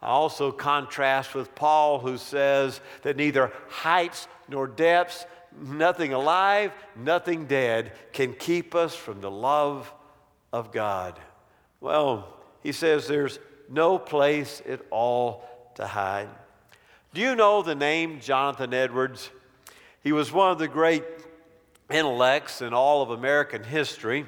I 0.00 0.06
also 0.06 0.50
contrast 0.50 1.34
with 1.34 1.54
Paul, 1.54 1.98
who 1.98 2.16
says 2.16 2.80
that 3.02 3.18
neither 3.18 3.52
heights 3.68 4.28
nor 4.48 4.66
depths 4.66 5.26
nothing 5.60 6.12
alive, 6.12 6.72
nothing 6.94 7.46
dead 7.46 7.92
can 8.12 8.34
keep 8.34 8.74
us 8.74 8.94
from 8.94 9.20
the 9.20 9.30
love 9.30 9.92
of 10.52 10.72
God. 10.72 11.18
Well, 11.80 12.36
he 12.62 12.72
says 12.72 13.06
there's 13.06 13.38
no 13.68 13.98
place 13.98 14.62
at 14.68 14.80
all 14.90 15.48
to 15.76 15.86
hide. 15.86 16.28
Do 17.14 17.20
you 17.20 17.34
know 17.34 17.62
the 17.62 17.74
name 17.74 18.20
Jonathan 18.20 18.74
Edwards? 18.74 19.30
He 20.02 20.12
was 20.12 20.32
one 20.32 20.50
of 20.50 20.58
the 20.58 20.68
great 20.68 21.04
intellects 21.90 22.62
in 22.62 22.74
all 22.74 23.02
of 23.02 23.10
American 23.10 23.64
history. 23.64 24.26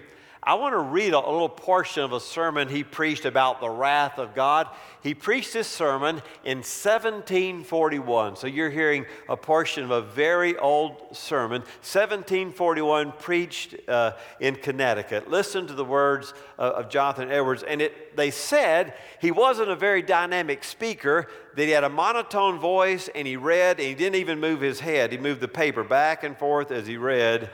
I 0.48 0.54
want 0.54 0.72
to 0.72 0.78
read 0.78 1.12
a, 1.12 1.18
little 1.18 1.46
portion 1.46 2.02
of 2.04 2.14
a 2.14 2.20
sermon 2.20 2.68
he 2.68 2.82
preached 2.82 3.26
about 3.26 3.60
the 3.60 3.68
wrath 3.68 4.18
of 4.18 4.34
God. 4.34 4.66
He 5.02 5.12
preached 5.12 5.52
this 5.52 5.68
sermon 5.68 6.22
in 6.42 6.60
1741. 6.60 8.36
So 8.36 8.46
you're 8.46 8.70
hearing 8.70 9.04
a 9.28 9.36
portion 9.36 9.84
of 9.84 9.90
a 9.90 10.00
very 10.00 10.56
old 10.56 11.14
sermon, 11.14 11.60
1741, 11.60 13.12
preached 13.18 13.74
uh, 13.88 14.12
in 14.40 14.54
Connecticut. 14.54 15.28
Listen 15.28 15.66
to 15.66 15.74
the 15.74 15.84
words 15.84 16.32
of, 16.56 16.86
of 16.86 16.88
Jonathan 16.88 17.30
Edwards. 17.30 17.62
And 17.62 17.82
it, 17.82 18.16
they 18.16 18.30
said 18.30 18.94
he 19.20 19.30
wasn't 19.30 19.68
a 19.68 19.76
very 19.76 20.00
dynamic 20.00 20.64
speaker, 20.64 21.28
that 21.56 21.64
he 21.64 21.72
had 21.72 21.84
a 21.84 21.90
monotone 21.90 22.58
voice 22.58 23.10
and 23.14 23.28
he 23.28 23.36
read 23.36 23.78
and 23.80 23.86
he 23.86 23.94
didn't 23.94 24.16
even 24.16 24.40
move 24.40 24.62
his 24.62 24.80
head. 24.80 25.12
He 25.12 25.18
moved 25.18 25.42
the 25.42 25.48
paper 25.48 25.84
back 25.84 26.24
and 26.24 26.38
forth 26.38 26.70
as 26.70 26.86
he 26.86 26.96
read. 26.96 27.50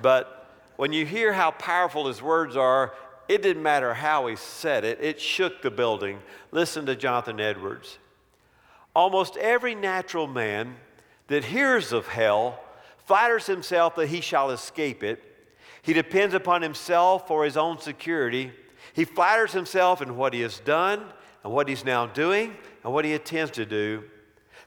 But 0.00 0.37
when 0.78 0.92
you 0.92 1.04
hear 1.04 1.32
how 1.32 1.50
powerful 1.50 2.06
his 2.06 2.22
words 2.22 2.56
are, 2.56 2.94
it 3.26 3.42
didn't 3.42 3.64
matter 3.64 3.94
how 3.94 4.28
he 4.28 4.36
said 4.36 4.84
it, 4.84 5.00
it 5.02 5.20
shook 5.20 5.60
the 5.60 5.72
building. 5.72 6.20
Listen 6.52 6.86
to 6.86 6.94
Jonathan 6.94 7.40
Edwards. 7.40 7.98
Almost 8.94 9.36
every 9.38 9.74
natural 9.74 10.28
man 10.28 10.76
that 11.26 11.46
hears 11.46 11.92
of 11.92 12.06
hell 12.06 12.60
flatters 13.06 13.44
himself 13.44 13.96
that 13.96 14.06
he 14.06 14.20
shall 14.20 14.52
escape 14.52 15.02
it. 15.02 15.20
He 15.82 15.94
depends 15.94 16.32
upon 16.32 16.62
himself 16.62 17.26
for 17.26 17.44
his 17.44 17.56
own 17.56 17.80
security. 17.80 18.52
He 18.92 19.04
flatters 19.04 19.50
himself 19.50 20.00
in 20.00 20.16
what 20.16 20.32
he 20.32 20.42
has 20.42 20.60
done 20.60 21.02
and 21.42 21.52
what 21.52 21.68
he's 21.68 21.84
now 21.84 22.06
doing 22.06 22.56
and 22.84 22.92
what 22.92 23.04
he 23.04 23.14
intends 23.14 23.50
to 23.52 23.66
do. 23.66 24.04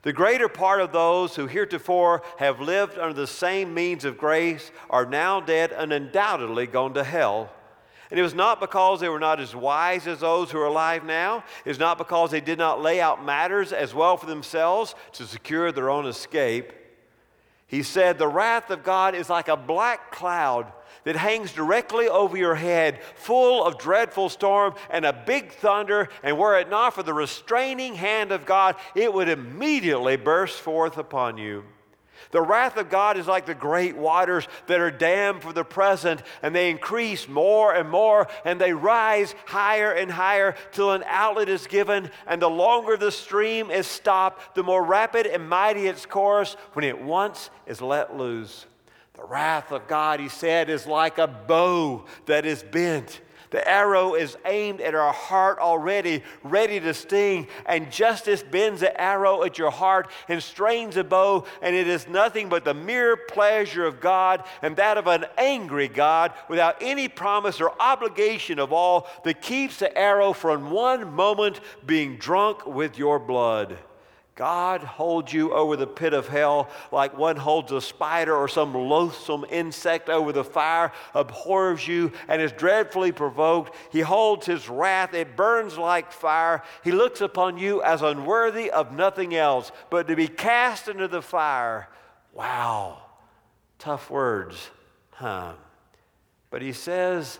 The 0.03 0.13
greater 0.13 0.49
part 0.49 0.81
of 0.81 0.91
those 0.91 1.35
who 1.35 1.45
heretofore 1.45 2.23
have 2.37 2.59
lived 2.59 2.97
under 2.97 3.13
the 3.13 3.27
same 3.27 3.73
means 3.73 4.03
of 4.03 4.17
grace 4.17 4.71
are 4.89 5.05
now 5.05 5.39
dead 5.39 5.71
and 5.71 5.93
undoubtedly 5.93 6.65
gone 6.65 6.95
to 6.95 7.03
hell. 7.03 7.51
And 8.09 8.19
it 8.19 8.23
was 8.23 8.33
not 8.33 8.59
because 8.59 8.99
they 8.99 9.09
were 9.09 9.19
not 9.19 9.39
as 9.39 9.55
wise 9.55 10.07
as 10.07 10.19
those 10.19 10.51
who 10.51 10.59
are 10.59 10.65
alive 10.65 11.05
now. 11.05 11.43
It 11.63 11.69
was 11.69 11.79
not 11.79 11.97
because 11.97 12.31
they 12.31 12.41
did 12.41 12.57
not 12.57 12.81
lay 12.81 12.99
out 12.99 13.23
matters 13.23 13.71
as 13.71 13.93
well 13.93 14.17
for 14.17 14.25
themselves 14.25 14.95
to 15.13 15.25
secure 15.25 15.71
their 15.71 15.89
own 15.89 16.05
escape. 16.07 16.73
He 17.71 17.83
said, 17.83 18.17
The 18.17 18.27
wrath 18.27 18.69
of 18.69 18.83
God 18.83 19.15
is 19.15 19.29
like 19.29 19.47
a 19.47 19.55
black 19.55 20.11
cloud 20.11 20.73
that 21.05 21.15
hangs 21.15 21.53
directly 21.53 22.09
over 22.09 22.35
your 22.35 22.53
head, 22.53 23.01
full 23.15 23.63
of 23.63 23.77
dreadful 23.77 24.27
storm 24.27 24.75
and 24.89 25.05
a 25.05 25.13
big 25.13 25.53
thunder, 25.53 26.09
and 26.21 26.37
were 26.37 26.59
it 26.59 26.69
not 26.69 26.93
for 26.93 27.01
the 27.01 27.13
restraining 27.13 27.95
hand 27.95 28.33
of 28.33 28.45
God, 28.45 28.75
it 28.93 29.11
would 29.13 29.29
immediately 29.29 30.17
burst 30.17 30.59
forth 30.59 30.97
upon 30.97 31.37
you. 31.37 31.63
The 32.31 32.41
wrath 32.41 32.77
of 32.77 32.89
God 32.89 33.17
is 33.17 33.27
like 33.27 33.45
the 33.45 33.53
great 33.53 33.95
waters 33.95 34.47
that 34.67 34.79
are 34.79 34.91
dammed 34.91 35.41
for 35.41 35.53
the 35.53 35.65
present, 35.65 36.23
and 36.41 36.55
they 36.55 36.69
increase 36.69 37.27
more 37.27 37.73
and 37.75 37.89
more, 37.89 38.27
and 38.45 38.59
they 38.59 38.73
rise 38.73 39.35
higher 39.45 39.91
and 39.91 40.09
higher 40.09 40.55
till 40.71 40.91
an 40.91 41.03
outlet 41.05 41.49
is 41.49 41.67
given, 41.67 42.09
and 42.25 42.41
the 42.41 42.49
longer 42.49 42.95
the 42.95 43.11
stream 43.11 43.69
is 43.69 43.85
stopped, 43.85 44.55
the 44.55 44.63
more 44.63 44.83
rapid 44.83 45.27
and 45.27 45.47
mighty 45.47 45.87
its 45.87 46.05
course 46.05 46.55
when 46.73 46.85
it 46.85 47.01
once 47.01 47.49
is 47.67 47.81
let 47.81 48.15
loose. 48.15 48.65
The 49.13 49.25
wrath 49.25 49.71
of 49.71 49.87
God, 49.87 50.19
he 50.19 50.29
said, 50.29 50.69
is 50.69 50.87
like 50.87 51.17
a 51.17 51.27
bow 51.27 52.05
that 52.25 52.45
is 52.45 52.63
bent 52.63 53.21
the 53.51 53.67
arrow 53.67 54.15
is 54.15 54.37
aimed 54.45 54.81
at 54.81 54.95
our 54.95 55.13
heart 55.13 55.59
already, 55.59 56.23
ready 56.43 56.79
to 56.79 56.93
sting. 56.93 57.47
And 57.65 57.91
justice 57.91 58.41
bends 58.41 58.79
the 58.79 58.99
arrow 58.99 59.43
at 59.43 59.57
your 59.57 59.71
heart 59.71 60.09
and 60.27 60.41
strains 60.41 60.97
a 60.97 61.03
bow, 61.03 61.45
and 61.61 61.75
it 61.75 61.87
is 61.87 62.07
nothing 62.07 62.49
but 62.49 62.65
the 62.65 62.73
mere 62.73 63.15
pleasure 63.15 63.85
of 63.85 63.99
God 63.99 64.43
and 64.61 64.75
that 64.77 64.97
of 64.97 65.07
an 65.07 65.25
angry 65.37 65.89
God 65.89 66.33
without 66.49 66.77
any 66.81 67.07
promise 67.07 67.61
or 67.61 67.73
obligation 67.79 68.57
of 68.57 68.71
all 68.71 69.07
that 69.25 69.41
keeps 69.41 69.79
the 69.79 69.95
arrow 69.97 70.33
from 70.33 70.71
one 70.71 71.13
moment 71.13 71.59
being 71.85 72.17
drunk 72.17 72.65
with 72.65 72.97
your 72.97 73.19
blood. 73.19 73.77
God 74.41 74.81
holds 74.81 75.31
you 75.31 75.53
over 75.53 75.75
the 75.75 75.85
pit 75.85 76.15
of 76.15 76.27
hell 76.27 76.67
like 76.91 77.15
one 77.15 77.35
holds 77.35 77.71
a 77.71 77.79
spider 77.79 78.35
or 78.35 78.47
some 78.47 78.73
loathsome 78.73 79.45
insect 79.51 80.09
over 80.09 80.31
the 80.31 80.43
fire, 80.43 80.91
abhors 81.13 81.87
you, 81.87 82.11
and 82.27 82.41
is 82.41 82.51
dreadfully 82.51 83.11
provoked. 83.11 83.75
He 83.91 83.99
holds 83.99 84.47
his 84.47 84.67
wrath, 84.67 85.13
it 85.13 85.35
burns 85.35 85.77
like 85.77 86.11
fire. 86.11 86.63
He 86.83 86.91
looks 86.91 87.21
upon 87.21 87.59
you 87.59 87.83
as 87.83 88.01
unworthy 88.01 88.71
of 88.71 88.91
nothing 88.91 89.35
else 89.35 89.71
but 89.91 90.07
to 90.07 90.15
be 90.15 90.27
cast 90.27 90.87
into 90.87 91.07
the 91.07 91.21
fire. 91.21 91.87
Wow, 92.33 93.03
tough 93.77 94.09
words, 94.09 94.71
huh? 95.11 95.53
But 96.49 96.63
he 96.63 96.73
says, 96.73 97.37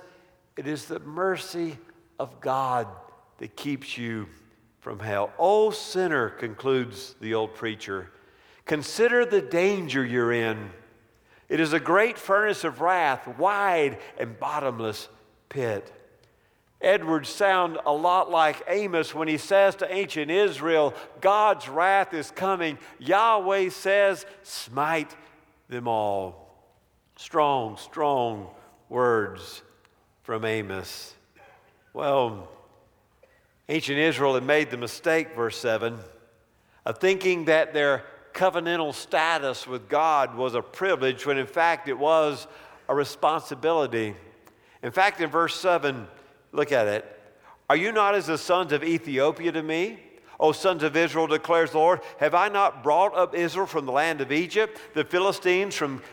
it 0.56 0.68
is 0.68 0.86
the 0.86 1.00
mercy 1.00 1.80
of 2.20 2.40
God 2.42 2.86
that 3.40 3.56
keeps 3.56 3.98
you 3.98 4.28
from 4.82 5.00
hell. 5.00 5.32
O 5.40 5.72
sinner, 5.72 6.30
concludes 6.30 7.16
the 7.22 7.34
old 7.34 7.56
preacher, 7.56 8.12
consider 8.66 9.26
the 9.26 9.42
danger 9.42 10.04
you're 10.04 10.34
in. 10.34 10.72
It 11.48 11.60
is 11.60 11.74
a 11.74 11.80
great 11.80 12.18
furnace 12.18 12.64
of 12.64 12.82
wrath, 12.82 13.28
wide 13.38 14.00
and 14.18 14.38
bottomless 14.40 15.08
pit. 15.50 15.94
Edwards 16.82 17.30
sound 17.30 17.78
a 17.86 17.94
lot 17.94 18.32
like 18.32 18.64
Amos 18.68 19.14
when 19.14 19.28
he 19.28 19.38
says 19.38 19.76
to 19.76 19.94
ancient 19.94 20.32
Israel, 20.32 20.96
God's 21.20 21.70
wrath 21.70 22.14
is 22.14 22.32
coming. 22.32 22.80
Yahweh 22.98 23.70
says, 23.70 24.26
smite 24.42 25.16
them 25.70 25.88
all. 25.88 26.56
Strong, 27.18 27.78
strong 27.78 28.48
words 28.90 29.62
from 30.24 30.44
Amos. 30.44 31.14
Well, 31.94 32.50
Ancient 33.72 34.00
Israel 34.00 34.34
had 34.34 34.44
made 34.44 34.70
the 34.70 34.76
mistake, 34.76 35.34
verse 35.34 35.58
7, 35.58 35.98
of 36.86 36.98
thinking 36.98 37.46
that 37.46 37.74
their 37.74 38.04
covenantal 38.34 38.94
status 38.94 39.66
with 39.66 39.88
God 39.88 40.36
was 40.36 40.56
a 40.56 40.62
privilege 40.62 41.26
when 41.26 41.38
in 41.38 41.48
fact 41.48 41.88
it 41.88 41.98
was 41.98 42.48
a 42.90 42.94
responsibility. 42.94 44.14
In 44.84 44.92
fact, 44.92 45.22
in 45.22 45.30
verse 45.30 45.58
7, 45.58 46.06
look 46.52 46.74
at 46.74 46.88
it. 46.88 47.18
Are 47.70 47.78
you 47.78 47.94
not 47.94 48.14
as 48.14 48.26
the 48.26 48.38
sons 48.38 48.74
of 48.74 48.84
Ethiopia 48.84 49.54
to 49.54 49.64
me? 49.64 50.02
O 50.38 50.52
sons 50.52 50.84
of 50.84 50.98
Israel, 50.98 51.28
declares 51.28 51.72
the 51.72 51.78
Lord, 51.78 52.02
have 52.20 52.36
I 52.36 52.50
not 52.50 52.84
brought 52.84 53.16
up 53.16 53.34
Israel 53.34 53.68
from 53.68 53.86
the 53.86 53.94
land 53.94 54.20
of 54.20 54.34
Egypt, 54.34 54.82
the 54.96 55.06
Philistines 55.06 55.76
from 55.76 56.04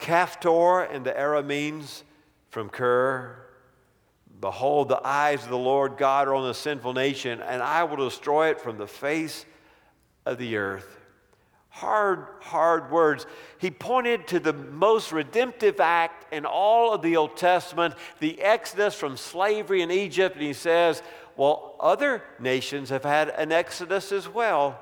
Caphtor, 0.00 0.92
and 0.92 1.06
the 1.06 1.12
Arameans 1.12 2.02
from 2.50 2.68
Kir? 2.70 3.44
Behold, 4.40 4.88
the 4.88 5.06
eyes 5.06 5.42
of 5.44 5.50
the 5.50 5.56
Lord 5.56 5.96
God 5.96 6.28
are 6.28 6.34
on 6.34 6.46
the 6.46 6.54
sinful 6.54 6.92
nation, 6.92 7.40
and 7.40 7.62
I 7.62 7.84
will 7.84 7.96
destroy 7.96 8.50
it 8.50 8.60
from 8.60 8.78
the 8.78 8.86
face 8.86 9.46
of 10.26 10.38
the 10.38 10.56
earth. 10.56 10.98
Hard, 11.68 12.26
hard 12.40 12.90
words. 12.90 13.26
He 13.58 13.70
pointed 13.70 14.28
to 14.28 14.38
the 14.38 14.52
most 14.52 15.10
redemptive 15.10 15.80
act 15.80 16.32
in 16.32 16.46
all 16.46 16.94
of 16.94 17.02
the 17.02 17.16
Old 17.16 17.36
Testament, 17.36 17.94
the 18.20 18.40
exodus 18.40 18.94
from 18.94 19.16
slavery 19.16 19.82
in 19.82 19.90
Egypt. 19.90 20.36
And 20.36 20.44
he 20.44 20.52
says, 20.52 21.02
Well, 21.36 21.74
other 21.80 22.22
nations 22.38 22.90
have 22.90 23.02
had 23.02 23.30
an 23.30 23.50
exodus 23.50 24.12
as 24.12 24.28
well. 24.28 24.80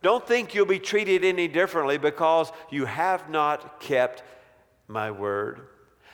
Don't 0.00 0.26
think 0.26 0.54
you'll 0.54 0.66
be 0.66 0.78
treated 0.78 1.24
any 1.24 1.48
differently 1.48 1.98
because 1.98 2.52
you 2.70 2.84
have 2.84 3.28
not 3.28 3.80
kept 3.80 4.22
my 4.86 5.10
word. 5.10 5.67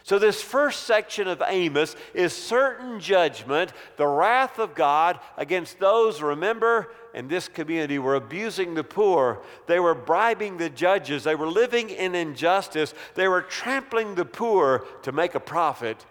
So, 0.05 0.19
this 0.19 0.43
first 0.43 0.83
section 0.83 1.29
of 1.29 1.43
Amos 1.47 1.97
is 2.13 2.35
certain 2.35 3.01
judgment, 3.01 3.73
the 3.97 4.07
wrath 4.07 4.59
of 4.59 4.75
God 4.75 5.19
against 5.39 5.79
those, 5.79 6.21
remember, 6.21 6.93
in 7.15 7.27
this 7.27 7.49
community 7.49 7.99
were 7.99 8.15
abusing 8.15 8.75
the 8.75 8.85
poor. 8.85 9.41
They 9.67 9.81
were 9.81 9.95
bribing 9.95 10.59
the 10.59 10.69
judges. 10.69 11.25
They 11.25 11.35
were 11.35 11.49
living 11.49 11.89
in 11.89 12.15
injustice. 12.15 12.93
They 13.15 13.29
were 13.29 13.41
trampling 13.41 14.15
the 14.15 14.27
poor 14.27 14.85
to 15.05 15.13
make 15.13 15.35
a 15.35 15.41
profit. 15.41 16.05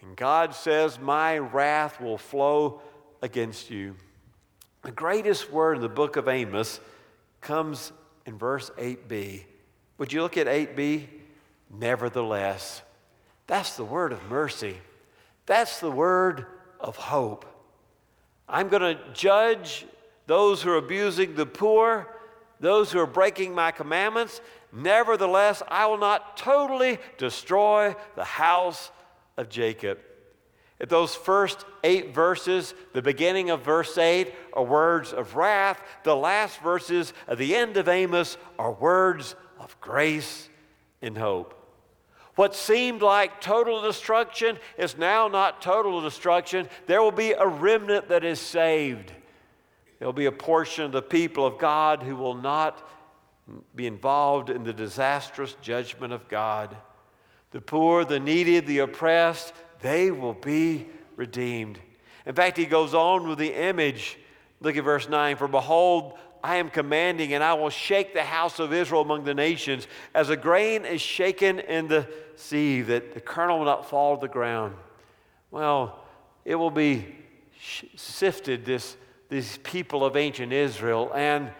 And 0.00 0.14
God 0.14 0.54
says, 0.54 1.00
My 1.00 1.38
wrath 1.38 2.00
will 2.00 2.18
flow 2.18 2.80
against 3.20 3.68
you. 3.68 3.96
The 4.82 4.92
greatest 4.92 5.50
word 5.50 5.74
in 5.74 5.82
the 5.82 5.88
book 5.88 6.14
of 6.14 6.28
Amos 6.28 6.78
comes 7.40 7.90
in 8.26 8.38
verse 8.38 8.70
8b. 8.78 9.42
Would 9.98 10.12
you 10.12 10.22
look 10.22 10.36
at 10.36 10.46
8b? 10.46 11.08
Nevertheless. 11.68 12.82
That's 13.50 13.74
the 13.74 13.84
word 13.84 14.12
of 14.12 14.30
mercy. 14.30 14.76
That's 15.46 15.80
the 15.80 15.90
word 15.90 16.46
of 16.78 16.94
hope. 16.94 17.44
I'm 18.48 18.68
going 18.68 18.96
to 18.96 19.02
judge 19.12 19.86
those 20.28 20.62
who 20.62 20.70
are 20.70 20.76
abusing 20.76 21.34
the 21.34 21.46
poor, 21.46 22.06
those 22.60 22.92
who 22.92 23.00
are 23.00 23.08
breaking 23.08 23.52
my 23.52 23.72
commandments. 23.72 24.40
Nevertheless, 24.72 25.64
I 25.66 25.86
will 25.86 25.98
not 25.98 26.36
totally 26.36 26.98
destroy 27.18 27.96
the 28.14 28.22
house 28.22 28.92
of 29.36 29.48
Jacob. 29.48 29.98
At 30.80 30.88
those 30.88 31.16
first 31.16 31.64
eight 31.82 32.14
verses, 32.14 32.72
the 32.92 33.02
beginning 33.02 33.50
of 33.50 33.64
verse 33.64 33.98
8 33.98 34.32
are 34.52 34.62
words 34.62 35.12
of 35.12 35.34
wrath. 35.34 35.82
The 36.04 36.14
last 36.14 36.60
verses 36.60 37.12
the 37.28 37.56
end 37.56 37.76
of 37.76 37.88
Amos 37.88 38.36
are 38.60 38.70
words 38.70 39.34
of 39.58 39.76
grace 39.80 40.48
and 41.02 41.18
hope. 41.18 41.59
What 42.36 42.54
seemed 42.54 43.02
like 43.02 43.40
total 43.40 43.82
destruction 43.82 44.58
is 44.78 44.96
now 44.96 45.28
not 45.28 45.60
total 45.60 46.00
destruction. 46.00 46.68
There 46.86 47.02
will 47.02 47.12
be 47.12 47.32
a 47.32 47.46
remnant 47.46 48.08
that 48.08 48.24
is 48.24 48.40
saved. 48.40 49.12
There 49.98 50.06
will 50.06 50.12
be 50.12 50.26
a 50.26 50.32
portion 50.32 50.84
of 50.84 50.92
the 50.92 51.02
people 51.02 51.44
of 51.44 51.58
God 51.58 52.02
who 52.02 52.16
will 52.16 52.34
not 52.34 52.88
be 53.74 53.86
involved 53.86 54.48
in 54.48 54.64
the 54.64 54.72
disastrous 54.72 55.56
judgment 55.60 56.12
of 56.12 56.28
God. 56.28 56.76
The 57.50 57.60
poor, 57.60 58.04
the 58.04 58.20
needy, 58.20 58.60
the 58.60 58.78
oppressed, 58.80 59.52
they 59.80 60.10
will 60.10 60.34
be 60.34 60.86
redeemed. 61.16 61.78
In 62.26 62.34
fact, 62.34 62.56
he 62.56 62.66
goes 62.66 62.94
on 62.94 63.28
with 63.28 63.38
the 63.38 63.52
image. 63.52 64.18
Look 64.60 64.76
at 64.76 64.84
verse 64.84 65.08
9 65.08 65.36
For 65.36 65.48
behold, 65.48 66.18
I 66.42 66.56
am 66.56 66.70
commanding, 66.70 67.34
and 67.34 67.44
I 67.44 67.54
will 67.54 67.70
shake 67.70 68.14
the 68.14 68.22
house 68.22 68.58
of 68.58 68.72
Israel 68.72 69.02
among 69.02 69.24
the 69.24 69.34
nations, 69.34 69.86
as 70.14 70.30
a 70.30 70.36
grain 70.36 70.84
is 70.84 71.00
shaken 71.00 71.60
in 71.60 71.88
the 71.88 72.08
sea, 72.36 72.82
that 72.82 73.14
the 73.14 73.20
kernel 73.20 73.58
will 73.58 73.66
not 73.66 73.88
fall 73.88 74.16
to 74.16 74.20
the 74.22 74.32
ground. 74.32 74.74
Well, 75.50 76.04
it 76.44 76.54
will 76.54 76.70
be 76.70 77.14
sifted, 77.96 78.64
this, 78.64 78.96
these 79.28 79.58
people 79.58 80.04
of 80.04 80.16
ancient 80.16 80.52
Israel, 80.52 81.12
and 81.14 81.50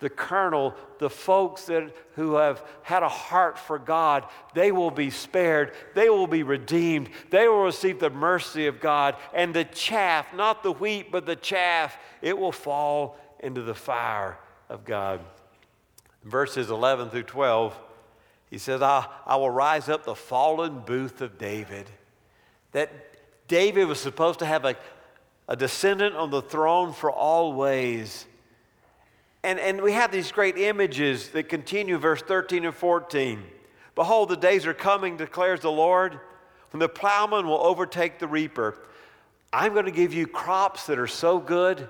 the 0.00 0.08
kernel, 0.08 0.74
the 0.98 1.10
folks 1.10 1.66
that, 1.66 1.94
who 2.14 2.36
have 2.36 2.64
had 2.82 3.02
a 3.02 3.08
heart 3.08 3.58
for 3.58 3.78
God, 3.78 4.24
they 4.54 4.72
will 4.72 4.90
be 4.90 5.10
spared. 5.10 5.72
They 5.94 6.08
will 6.08 6.26
be 6.26 6.42
redeemed. 6.42 7.10
They 7.28 7.48
will 7.48 7.64
receive 7.64 8.00
the 8.00 8.08
mercy 8.08 8.66
of 8.66 8.80
God. 8.80 9.16
And 9.34 9.52
the 9.52 9.64
chaff, 9.64 10.32
not 10.34 10.62
the 10.62 10.72
wheat, 10.72 11.12
but 11.12 11.26
the 11.26 11.36
chaff, 11.36 11.98
it 12.22 12.36
will 12.36 12.50
fall 12.52 13.18
into 13.40 13.62
the 13.62 13.74
fire 13.74 14.38
of 14.68 14.84
God. 14.84 15.20
verses 16.24 16.70
11 16.70 17.10
through 17.10 17.24
12, 17.24 17.78
he 18.50 18.58
says, 18.58 18.82
I, 18.82 19.06
I 19.26 19.36
will 19.36 19.50
rise 19.50 19.88
up 19.88 20.04
the 20.04 20.14
fallen 20.14 20.80
booth 20.80 21.20
of 21.20 21.38
David. 21.38 21.86
That 22.72 22.90
David 23.48 23.86
was 23.86 23.98
supposed 23.98 24.40
to 24.40 24.46
have 24.46 24.64
a, 24.64 24.76
a 25.48 25.56
descendant 25.56 26.14
on 26.14 26.30
the 26.30 26.42
throne 26.42 26.92
for 26.92 27.10
all 27.10 27.52
ways. 27.52 28.26
And, 29.42 29.58
and 29.58 29.80
we 29.80 29.92
have 29.92 30.12
these 30.12 30.30
great 30.30 30.58
images 30.58 31.30
that 31.30 31.48
continue, 31.48 31.96
verse 31.96 32.22
13 32.22 32.64
and 32.64 32.74
14. 32.74 33.42
Behold, 33.94 34.28
the 34.28 34.36
days 34.36 34.66
are 34.66 34.74
coming, 34.74 35.16
declares 35.16 35.60
the 35.60 35.70
Lord, 35.70 36.20
when 36.70 36.80
the 36.80 36.88
plowman 36.88 37.46
will 37.46 37.64
overtake 37.64 38.18
the 38.18 38.28
reaper. 38.28 38.78
I'm 39.52 39.72
going 39.72 39.86
to 39.86 39.90
give 39.90 40.14
you 40.14 40.26
crops 40.26 40.86
that 40.86 40.98
are 40.98 41.08
so 41.08 41.38
good 41.38 41.88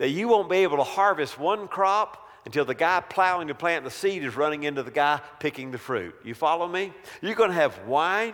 that 0.00 0.08
you 0.08 0.28
won't 0.28 0.48
be 0.48 0.56
able 0.56 0.78
to 0.78 0.82
harvest 0.82 1.38
one 1.38 1.68
crop 1.68 2.26
until 2.46 2.64
the 2.64 2.74
guy 2.74 3.00
plowing 3.00 3.48
to 3.48 3.54
plant 3.54 3.84
the 3.84 3.90
seed 3.90 4.24
is 4.24 4.34
running 4.34 4.62
into 4.62 4.82
the 4.82 4.90
guy 4.90 5.20
picking 5.38 5.70
the 5.70 5.76
fruit. 5.76 6.14
You 6.24 6.32
follow 6.32 6.66
me? 6.66 6.94
You're 7.20 7.34
going 7.34 7.50
to 7.50 7.56
have 7.56 7.78
wine. 7.86 8.32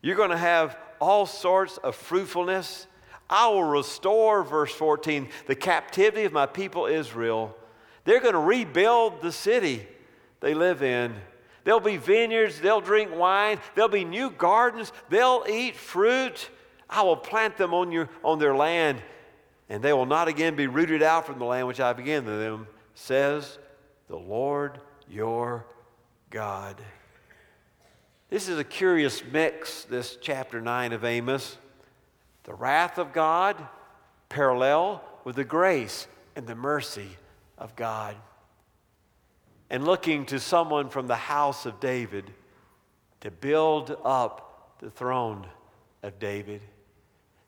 You're 0.00 0.16
going 0.16 0.30
to 0.30 0.36
have 0.38 0.78
all 0.98 1.26
sorts 1.26 1.76
of 1.76 1.94
fruitfulness. 1.94 2.86
I 3.28 3.48
will 3.48 3.64
restore, 3.64 4.42
verse 4.42 4.72
14, 4.72 5.28
the 5.46 5.54
captivity 5.54 6.24
of 6.24 6.32
my 6.32 6.46
people 6.46 6.86
Israel. 6.86 7.54
They're 8.04 8.20
going 8.20 8.32
to 8.32 8.40
rebuild 8.40 9.20
the 9.20 9.30
city 9.30 9.86
they 10.40 10.54
live 10.54 10.82
in. 10.82 11.14
There'll 11.64 11.80
be 11.80 11.98
vineyards, 11.98 12.60
they'll 12.60 12.80
drink 12.80 13.14
wine, 13.14 13.58
there'll 13.74 13.90
be 13.90 14.06
new 14.06 14.30
gardens, 14.30 14.90
they'll 15.10 15.44
eat 15.46 15.76
fruit. 15.76 16.48
I 16.88 17.02
will 17.02 17.16
plant 17.16 17.58
them 17.58 17.74
on, 17.74 17.92
your, 17.92 18.08
on 18.24 18.38
their 18.38 18.56
land, 18.56 19.02
and 19.68 19.82
they 19.82 19.92
will 19.92 20.06
not 20.06 20.28
again 20.28 20.56
be 20.56 20.66
rooted 20.66 21.02
out 21.02 21.26
from 21.26 21.38
the 21.38 21.44
land 21.44 21.66
which 21.66 21.80
I 21.80 21.92
began 21.92 22.24
to 22.24 22.30
them, 22.30 22.66
says 22.94 23.58
the 24.08 24.16
Lord 24.16 24.78
your 25.08 25.64
God. 26.30 26.76
This 28.30 28.48
is 28.48 28.58
a 28.58 28.64
curious 28.64 29.22
mix, 29.30 29.84
this 29.84 30.16
chapter 30.20 30.60
9 30.60 30.92
of 30.92 31.04
Amos. 31.04 31.58
The 32.44 32.54
wrath 32.54 32.98
of 32.98 33.12
God 33.12 33.56
parallel 34.28 35.04
with 35.24 35.36
the 35.36 35.44
grace 35.44 36.06
and 36.34 36.46
the 36.46 36.54
mercy 36.54 37.08
of 37.58 37.76
God. 37.76 38.16
And 39.70 39.84
looking 39.84 40.26
to 40.26 40.40
someone 40.40 40.88
from 40.88 41.06
the 41.06 41.14
house 41.14 41.66
of 41.66 41.78
David 41.80 42.30
to 43.20 43.30
build 43.30 43.96
up 44.04 44.78
the 44.80 44.90
throne 44.90 45.46
of 46.02 46.18
David. 46.18 46.60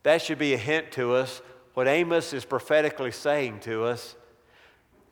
That 0.04 0.22
should 0.22 0.38
be 0.38 0.54
a 0.54 0.58
hint 0.58 0.92
to 0.92 1.14
us 1.14 1.42
what 1.74 1.86
Amos 1.88 2.32
is 2.32 2.44
prophetically 2.44 3.10
saying 3.10 3.60
to 3.60 3.84
us 3.84 4.16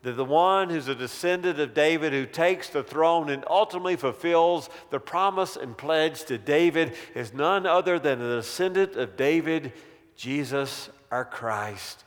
that 0.02 0.12
the 0.12 0.24
one 0.24 0.68
who's 0.68 0.88
a 0.88 0.94
descendant 0.94 1.60
of 1.60 1.74
David 1.74 2.12
who 2.12 2.26
takes 2.26 2.68
the 2.68 2.82
throne 2.82 3.30
and 3.30 3.44
ultimately 3.48 3.96
fulfills 3.96 4.68
the 4.90 4.98
promise 4.98 5.56
and 5.56 5.78
pledge 5.78 6.24
to 6.24 6.38
David 6.38 6.94
is 7.14 7.32
none 7.32 7.66
other 7.66 7.98
than 7.98 8.20
a 8.20 8.36
descendant 8.36 8.96
of 8.96 9.16
David, 9.16 9.72
Jesus, 10.16 10.90
our 11.10 11.24
Christ, 11.24 12.04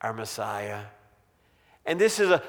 our 0.00 0.12
Messiah. 0.12 0.82
And 1.84 2.00
this 2.00 2.18
is 2.18 2.30
a, 2.30 2.42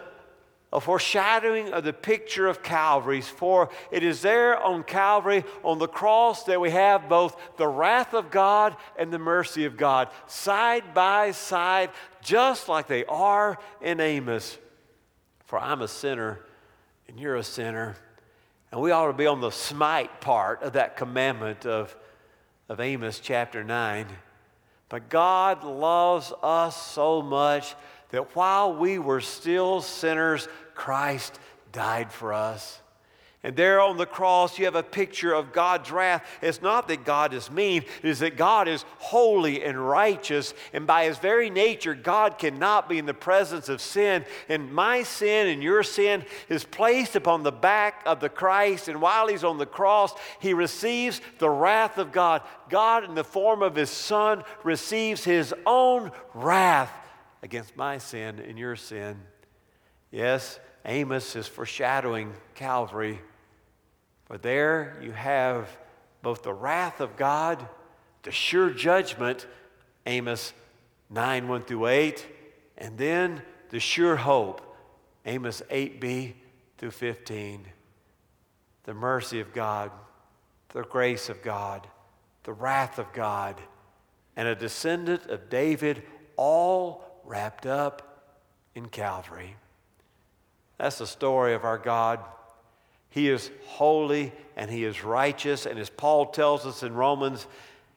a 0.74 0.82
foreshadowing 0.82 1.72
of 1.72 1.84
the 1.86 1.94
picture 1.94 2.48
of 2.48 2.62
Calvary's, 2.62 3.28
for 3.28 3.70
it 3.90 4.04
is 4.04 4.22
there 4.22 4.62
on 4.62 4.84
Calvary, 4.84 5.46
on 5.64 5.80
the 5.80 5.88
cross, 5.88 6.44
that 6.44 6.60
we 6.60 6.72
have 6.72 7.08
both 7.08 7.38
the 7.58 7.68
wrath 7.68 8.14
of 8.14 8.30
God 8.30 8.76
and 8.98 9.12
the 9.12 9.20
mercy 9.20 9.64
of 9.64 9.78
God, 9.78 10.10
side 10.28 10.94
by 10.94 11.32
side, 11.32 11.90
just 12.22 12.68
like 12.68 12.88
they 12.88 13.06
are 13.06 13.58
in 13.82 14.02
Amos. 14.02 14.58
For 15.46 15.58
I'm 15.58 15.82
a 15.82 15.88
sinner 15.88 16.42
and 17.08 17.18
you're 17.18 17.38
a 17.38 17.44
sinner. 17.44 17.96
And 18.72 18.82
we 18.82 18.92
ought 18.92 19.08
to 19.08 19.14
be 19.14 19.28
on 19.28 19.40
the 19.40 19.52
smite 19.52 20.20
part 20.20 20.62
of 20.64 20.74
that 20.74 20.98
commandment 20.98 21.66
of, 21.66 21.96
of 22.68 22.82
Amos 22.82 23.22
chapter 23.22 23.64
9. 23.64 24.08
But 24.90 25.10
God 25.10 25.64
loves 25.64 26.34
us 26.44 26.76
so 26.76 27.22
much 27.22 27.76
that 28.12 28.36
while 28.36 28.74
we 28.74 29.00
were 29.00 29.22
still 29.22 29.82
sinners, 29.82 30.48
Christ 30.74 31.40
died 31.72 32.12
for 32.12 32.34
us. 32.34 32.82
And 33.44 33.56
there 33.56 33.80
on 33.80 33.98
the 33.98 34.06
cross, 34.06 34.58
you 34.58 34.66
have 34.66 34.76
a 34.76 34.84
picture 34.84 35.32
of 35.32 35.54
God's 35.54 35.92
wrath. 35.92 36.28
It's 36.42 36.62
not 36.62 36.88
that 36.88 37.06
God 37.06 37.34
is 37.34 37.52
mean, 37.52 37.86
it 38.04 38.10
is 38.10 38.20
that 38.20 38.36
God 38.36 38.68
is 38.68 38.84
holy 38.98 39.64
and 39.64 39.88
righteous. 39.88 40.54
And 40.74 40.88
by 40.88 41.06
his 41.06 41.20
very 41.20 41.50
nature, 41.50 41.94
God 41.94 42.40
cannot 42.40 42.90
be 42.90 42.98
in 42.98 43.06
the 43.06 43.14
presence 43.14 43.70
of 43.70 43.80
sin. 43.80 44.26
And 44.50 44.74
my 44.74 45.04
sin 45.04 45.48
and 45.48 45.62
your 45.62 45.84
sin 45.84 46.26
is 46.50 46.66
placed 46.66 47.16
upon 47.16 47.44
the 47.44 47.52
back 47.52 48.02
of 48.06 48.20
the 48.20 48.28
Christ. 48.28 48.88
And 48.90 49.02
while 49.02 49.28
he's 49.28 49.44
on 49.44 49.60
the 49.60 49.66
cross, 49.66 50.14
he 50.42 50.54
receives 50.54 51.22
the 51.38 51.50
wrath 51.50 52.00
of 52.00 52.12
God. 52.12 52.42
God, 52.70 53.04
in 53.04 53.14
the 53.14 53.24
form 53.24 53.62
of 53.62 53.76
his 53.76 53.92
Son, 53.92 54.44
receives 54.64 55.24
his 55.24 55.54
own 55.66 56.12
wrath 56.34 56.92
against 57.44 57.76
my 57.76 57.98
sin 57.98 58.40
and 58.40 58.58
your 58.58 58.76
sin. 58.76 59.18
Yes, 60.12 60.60
Amos 60.86 61.36
is 61.36 61.48
foreshadowing 61.48 62.34
Calvary. 62.56 63.20
For 64.26 64.38
there 64.38 64.98
you 65.02 65.12
have 65.12 65.70
both 66.22 66.44
the 66.44 66.54
wrath 66.54 67.00
of 67.00 67.16
God, 67.18 67.68
the 68.24 68.32
sure 68.32 68.70
judgment, 68.70 69.48
Amos 70.06 70.54
9 71.10 71.48
1 71.48 71.62
through 71.64 71.88
8, 71.88 72.28
and 72.78 72.98
then 72.98 73.42
the 73.70 73.80
sure 73.80 74.16
hope, 74.16 74.62
Amos 75.26 75.62
8b 75.70 76.34
through 76.78 76.92
15. 76.92 77.66
The 78.84 78.94
mercy 78.94 79.40
of 79.40 79.54
God, 79.54 79.92
the 80.70 80.84
grace 80.84 81.30
of 81.30 81.42
God, 81.42 81.88
the 82.44 82.54
wrath 82.54 83.00
of 83.00 83.12
God, 83.14 83.60
and 84.36 84.48
a 84.48 84.56
descendant 84.56 85.26
of 85.26 85.50
David, 85.50 86.04
all 86.36 87.07
wrapped 87.28 87.66
up 87.66 88.24
in 88.74 88.88
Calvary. 88.88 89.56
That's 90.78 90.98
the 90.98 91.08
story 91.08 91.54
of 91.54 91.64
our 91.64 91.78
God. 91.78 92.20
He 93.10 93.30
is 93.30 93.52
holy 93.66 94.32
and 94.56 94.72
he 94.72 94.84
is 94.84 95.04
righteous. 95.04 95.66
And 95.66 95.78
as 95.80 95.90
Paul 95.90 96.28
tells 96.28 96.66
us 96.66 96.84
in 96.84 96.94
Romans, 96.94 97.48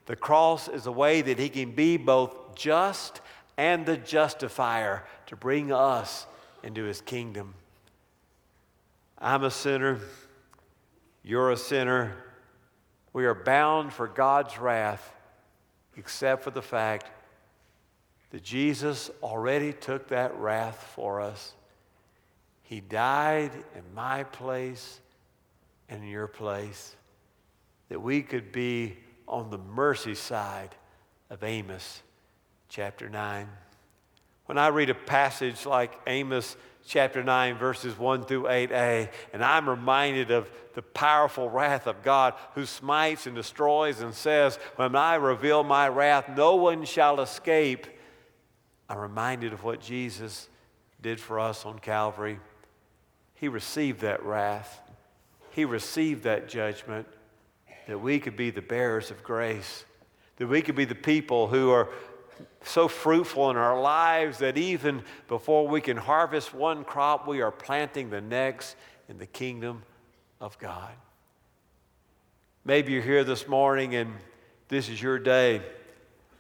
the 0.07 0.17
cross 0.17 0.69
is 0.69 0.87
a 0.87 0.93
way 0.93 1.23
that 1.23 1.39
he 1.39 1.49
can 1.49 1.73
be 1.73 1.97
both 1.97 2.55
just 2.55 3.21
and 3.57 3.87
the 3.87 3.97
justifier 3.97 5.05
to 5.27 5.37
bring 5.37 5.73
us 5.73 6.27
into 6.63 6.85
his 6.85 7.01
kingdom. 7.01 7.55
I'm 9.19 9.45
a 9.45 9.51
sinner. 9.51 10.01
You're 11.23 11.51
a 11.51 11.57
sinner. 11.57 12.17
We 13.13 13.27
are 13.27 13.35
bound 13.35 13.93
for 13.93 14.09
God's 14.09 14.59
wrath, 14.59 15.13
except 15.97 16.43
for 16.43 16.51
the 16.51 16.63
fact 16.63 17.11
that 18.31 18.43
Jesus 18.43 19.11
already 19.23 19.73
took 19.73 20.09
that 20.09 20.37
wrath 20.37 20.93
for 20.95 21.21
us. 21.21 21.55
He 22.63 22.81
died 22.81 23.51
in 23.75 23.83
my 23.95 24.25
place 24.25 25.01
and 25.89 26.03
in 26.03 26.09
your 26.09 26.29
place 26.29 26.95
that 27.89 28.01
we 28.01 28.23
could 28.23 28.53
be 28.53 28.97
on 29.27 29.51
the 29.51 29.59
mercy 29.59 30.15
side 30.15 30.75
of 31.29 31.43
Amos 31.43 32.03
chapter 32.69 33.09
9. 33.09 33.49
When 34.47 34.59
I 34.59 34.69
read 34.69 34.91
a 34.91 34.95
passage 34.95 35.67
like 35.67 35.93
Amos 36.07 36.57
chapter 36.87 37.23
9, 37.23 37.59
verses 37.59 37.99
1 37.99 38.25
through 38.25 38.45
8a, 38.45 39.09
and 39.33 39.45
I'm 39.45 39.69
reminded 39.69 40.31
of 40.31 40.51
the 40.75 40.83
powerful 40.83 41.49
wrath 41.51 41.87
of 41.87 42.03
God 42.03 42.35
who 42.55 42.67
smites 42.67 43.27
and 43.27 43.35
destroys 43.35 44.01
and 44.01 44.15
says, 44.15 44.59
When 44.77 44.97
I 44.97 45.17
reveal 45.17 45.63
my 45.63 45.89
wrath, 45.89 46.29
no 46.37 46.57
one 46.57 46.85
shall 46.85 47.21
escape. 47.21 47.87
I'm 48.91 48.99
reminded 48.99 49.53
of 49.53 49.63
what 49.63 49.81
Jesus 49.81 50.49
did 51.01 51.21
for 51.21 51.39
us 51.39 51.65
on 51.65 51.79
Calvary. 51.79 52.41
He 53.35 53.47
received 53.47 54.01
that 54.01 54.25
wrath, 54.25 54.81
He 55.53 55.65
received 55.65 56.25
that 56.25 56.49
judgment 56.49 57.07
that 57.87 57.99
we 57.99 58.19
could 58.19 58.37
be 58.37 58.51
the 58.51 58.63
bearers 58.63 59.11
of 59.11 59.23
grace, 59.23 59.85
that 60.37 60.47
we 60.47 60.61
could 60.61 60.75
be 60.75 60.85
the 60.85 60.95
people 60.95 61.47
who 61.47 61.71
are 61.71 61.89
so 62.65 62.89
fruitful 62.89 63.51
in 63.51 63.57
our 63.57 63.81
lives 63.81 64.39
that 64.39 64.59
even 64.59 65.03
before 65.29 65.67
we 65.67 65.81
can 65.81 65.97
harvest 65.97 66.53
one 66.53 66.85
crop, 66.85 67.27
we 67.27 67.43
are 67.43 67.51
planting 67.51 68.11
the 68.11 68.21
next 68.21 68.77
in 69.09 69.19
the 69.19 69.27
kingdom 69.27 69.83
of 70.41 70.59
God. 70.59 70.93
Maybe 72.65 72.93
you're 72.93 73.03
here 73.03 73.25
this 73.25 73.47
morning 73.47 73.95
and 73.95 74.13
this 74.69 74.89
is 74.89 75.01
your 75.01 75.19
day 75.19 75.63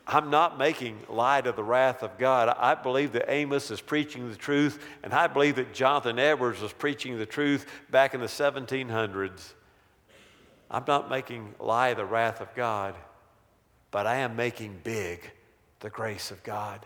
I'm 0.07 0.31
not 0.31 0.59
making 0.59 0.99
light 1.09 1.47
of 1.47 1.57
the 1.57 1.63
wrath 1.63 2.03
of 2.03 2.19
God. 2.19 2.49
I 2.49 2.75
believe 2.75 3.13
that 3.13 3.31
Amos 3.31 3.71
is 3.71 3.81
preaching 3.81 4.29
the 4.29 4.37
truth, 4.37 4.83
and 5.03 5.13
I 5.13 5.27
believe 5.27 5.57
that 5.57 5.73
Jonathan 5.73 6.19
Edwards 6.19 6.61
was 6.61 6.73
preaching 6.73 7.19
the 7.19 7.27
truth 7.27 7.67
back 7.91 8.15
in 8.15 8.21
the 8.21 8.27
1700s. 8.27 9.53
I'm 10.71 10.85
not 10.87 11.11
making 11.11 11.55
light 11.59 11.91
of 11.91 11.97
the 11.99 12.05
wrath 12.05 12.41
of 12.41 12.55
God, 12.55 12.95
but 13.91 14.07
I 14.07 14.17
am 14.17 14.37
making 14.37 14.81
big 14.85 15.31
the 15.81 15.91
grace 15.91 16.31
of 16.31 16.43
God. 16.43 16.85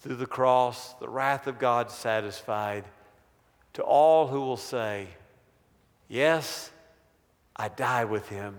Through 0.00 0.16
the 0.16 0.26
cross, 0.26 0.92
the 0.94 1.08
wrath 1.08 1.46
of 1.46 1.58
God 1.58 1.90
satisfied 1.90 2.84
to 3.72 3.82
all 3.82 4.26
who 4.26 4.40
will 4.40 4.56
say, 4.56 5.08
Yes, 6.08 6.70
I 7.56 7.68
die 7.68 8.04
with 8.04 8.28
him, 8.28 8.56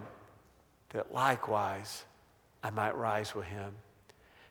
that 0.89 1.13
likewise 1.13 2.03
I 2.65 2.71
might 2.71 2.97
rise 2.97 3.35
with 3.35 3.45
him. 3.45 3.75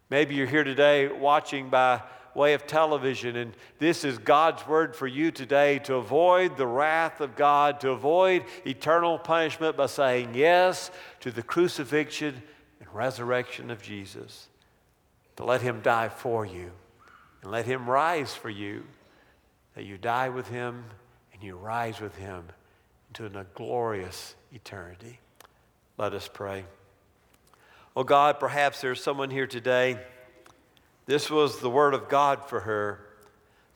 Maybe 0.09 0.37
you're 0.37 0.47
here 0.47 0.63
today 0.63 1.09
watching 1.09 1.69
by 1.69 2.01
way 2.37 2.55
of 2.55 2.65
television. 2.65 3.35
And 3.35 3.57
this 3.81 4.05
is 4.05 4.19
God's 4.19 4.65
word 4.69 4.95
for 4.95 5.09
you 5.09 5.33
today 5.33 5.81
to 5.81 5.97
avoid 5.97 6.57
the 6.57 6.67
wrath 6.67 7.21
of 7.21 7.35
God, 7.35 7.81
to 7.81 7.91
avoid 7.91 8.45
eternal 8.65 9.19
punishment 9.19 9.77
by 9.77 9.87
saying 9.87 10.37
yes 10.37 10.93
to 11.21 11.33
the 11.33 11.43
crucifixion 11.43 12.41
and 12.79 12.89
resurrection 12.95 13.69
of 13.69 13.83
Jesus, 13.83 14.47
to 15.35 15.45
let 15.45 15.61
him 15.61 15.81
die 15.81 16.09
for 16.09 16.47
you 16.47 16.71
and 17.43 17.51
let 17.51 17.67
him 17.67 17.91
rise 17.91 18.33
for 18.33 18.49
you, 18.49 18.85
that 19.75 19.83
you 19.83 19.99
die 19.99 20.29
with 20.29 20.47
him 20.47 20.85
and 21.33 21.43
you 21.43 21.57
rise 21.57 22.01
with 22.01 22.15
him 22.15 22.45
into 23.09 23.27
a 23.27 23.45
glorious 23.57 24.37
eternity. 24.53 25.19
Let 25.99 26.15
us 26.15 26.31
pray. 26.33 26.65
Oh 27.97 28.05
God, 28.05 28.41
perhaps 28.41 28.81
there's 28.81 29.03
someone 29.03 29.31
here 29.31 29.47
today. 29.47 29.99
This 31.07 31.31
was 31.31 31.61
the 31.61 31.71
word 31.71 31.95
of 31.95 32.09
God 32.09 32.49
for 32.49 32.61
her. 32.61 33.01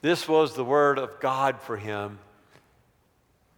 This 0.00 0.28
was 0.28 0.54
the 0.54 0.64
word 0.64 0.98
of 0.98 1.20
God 1.20 1.60
for 1.60 1.76
him. 1.76 2.18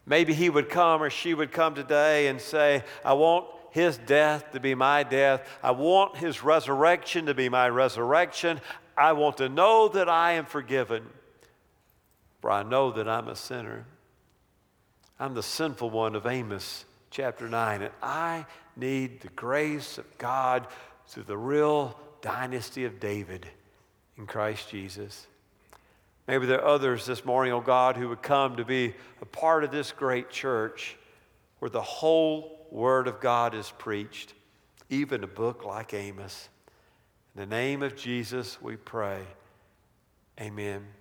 Maybe 0.05 0.35
he 0.35 0.51
would 0.51 0.69
come 0.69 1.03
or 1.03 1.09
she 1.09 1.35
would 1.35 1.53
come 1.53 1.75
today 1.75 2.29
and 2.29 2.41
say, 2.41 2.83
I 3.05 3.15
want 3.15 3.47
his 3.71 3.97
death 3.99 4.53
to 4.53 4.61
be 4.61 4.75
my 4.75 5.03
death. 5.03 5.49
I 5.63 5.71
want 5.71 6.17
his 6.17 6.43
resurrection 6.43 7.27
to 7.27 7.35
be 7.35 7.49
my 7.49 7.69
resurrection. 7.69 8.61
I 8.97 9.13
want 9.13 9.39
to 9.39 9.49
know 9.49 9.89
that 9.89 10.09
I 10.09 10.33
am 10.33 10.45
forgiven, 10.45 11.07
for 12.41 12.51
I 12.51 12.65
know 12.65 12.91
that 12.93 13.09
I'm 13.09 13.29
a 13.29 13.37
sinner. 13.37 13.87
I'm 15.19 15.35
the 15.35 15.43
sinful 15.43 15.91
one 15.91 16.15
of 16.17 16.27
Amos 16.27 16.85
chapter 17.11 17.49
9, 17.49 17.83
and 17.83 17.93
I 18.03 18.47
need 18.81 19.21
the 19.21 19.29
grace 19.29 19.99
of 19.99 20.19
God 20.19 20.67
through 21.07 21.25
the 21.25 21.37
real 21.37 21.99
dynasty 22.23 22.85
of 22.85 22.99
David 22.99 23.47
in 24.17 24.27
Christ 24.27 24.69
Jesus. 24.71 25.27
Maybe 26.27 26.47
there 26.47 26.61
are 26.61 26.75
others 26.75 27.07
this 27.07 27.25
morning, 27.25 27.53
oh 27.53 27.61
God, 27.61 27.97
who 27.97 28.09
would 28.09 28.23
come 28.23 28.57
to 28.57 28.65
be 28.65 28.95
a 29.21 29.27
part 29.27 29.65
of 29.65 29.71
this 29.71 29.93
great 29.93 30.31
church 30.31 30.97
where 31.59 31.71
the 31.71 31.83
whole 31.83 32.67
Word 32.71 33.09
of 33.09 33.21
God 33.21 33.55
is 33.55 33.73
preached, 33.79 34.35
even 34.89 35.25
a 35.25 35.27
book 35.27 35.65
like 35.65 35.93
Amos. 35.93 36.49
In 37.35 37.41
the 37.41 37.47
name 37.47 37.83
of 37.83 37.97
Jesus, 37.97 38.61
we 38.63 38.77
pray. 38.77 39.23
Amen. 40.41 41.00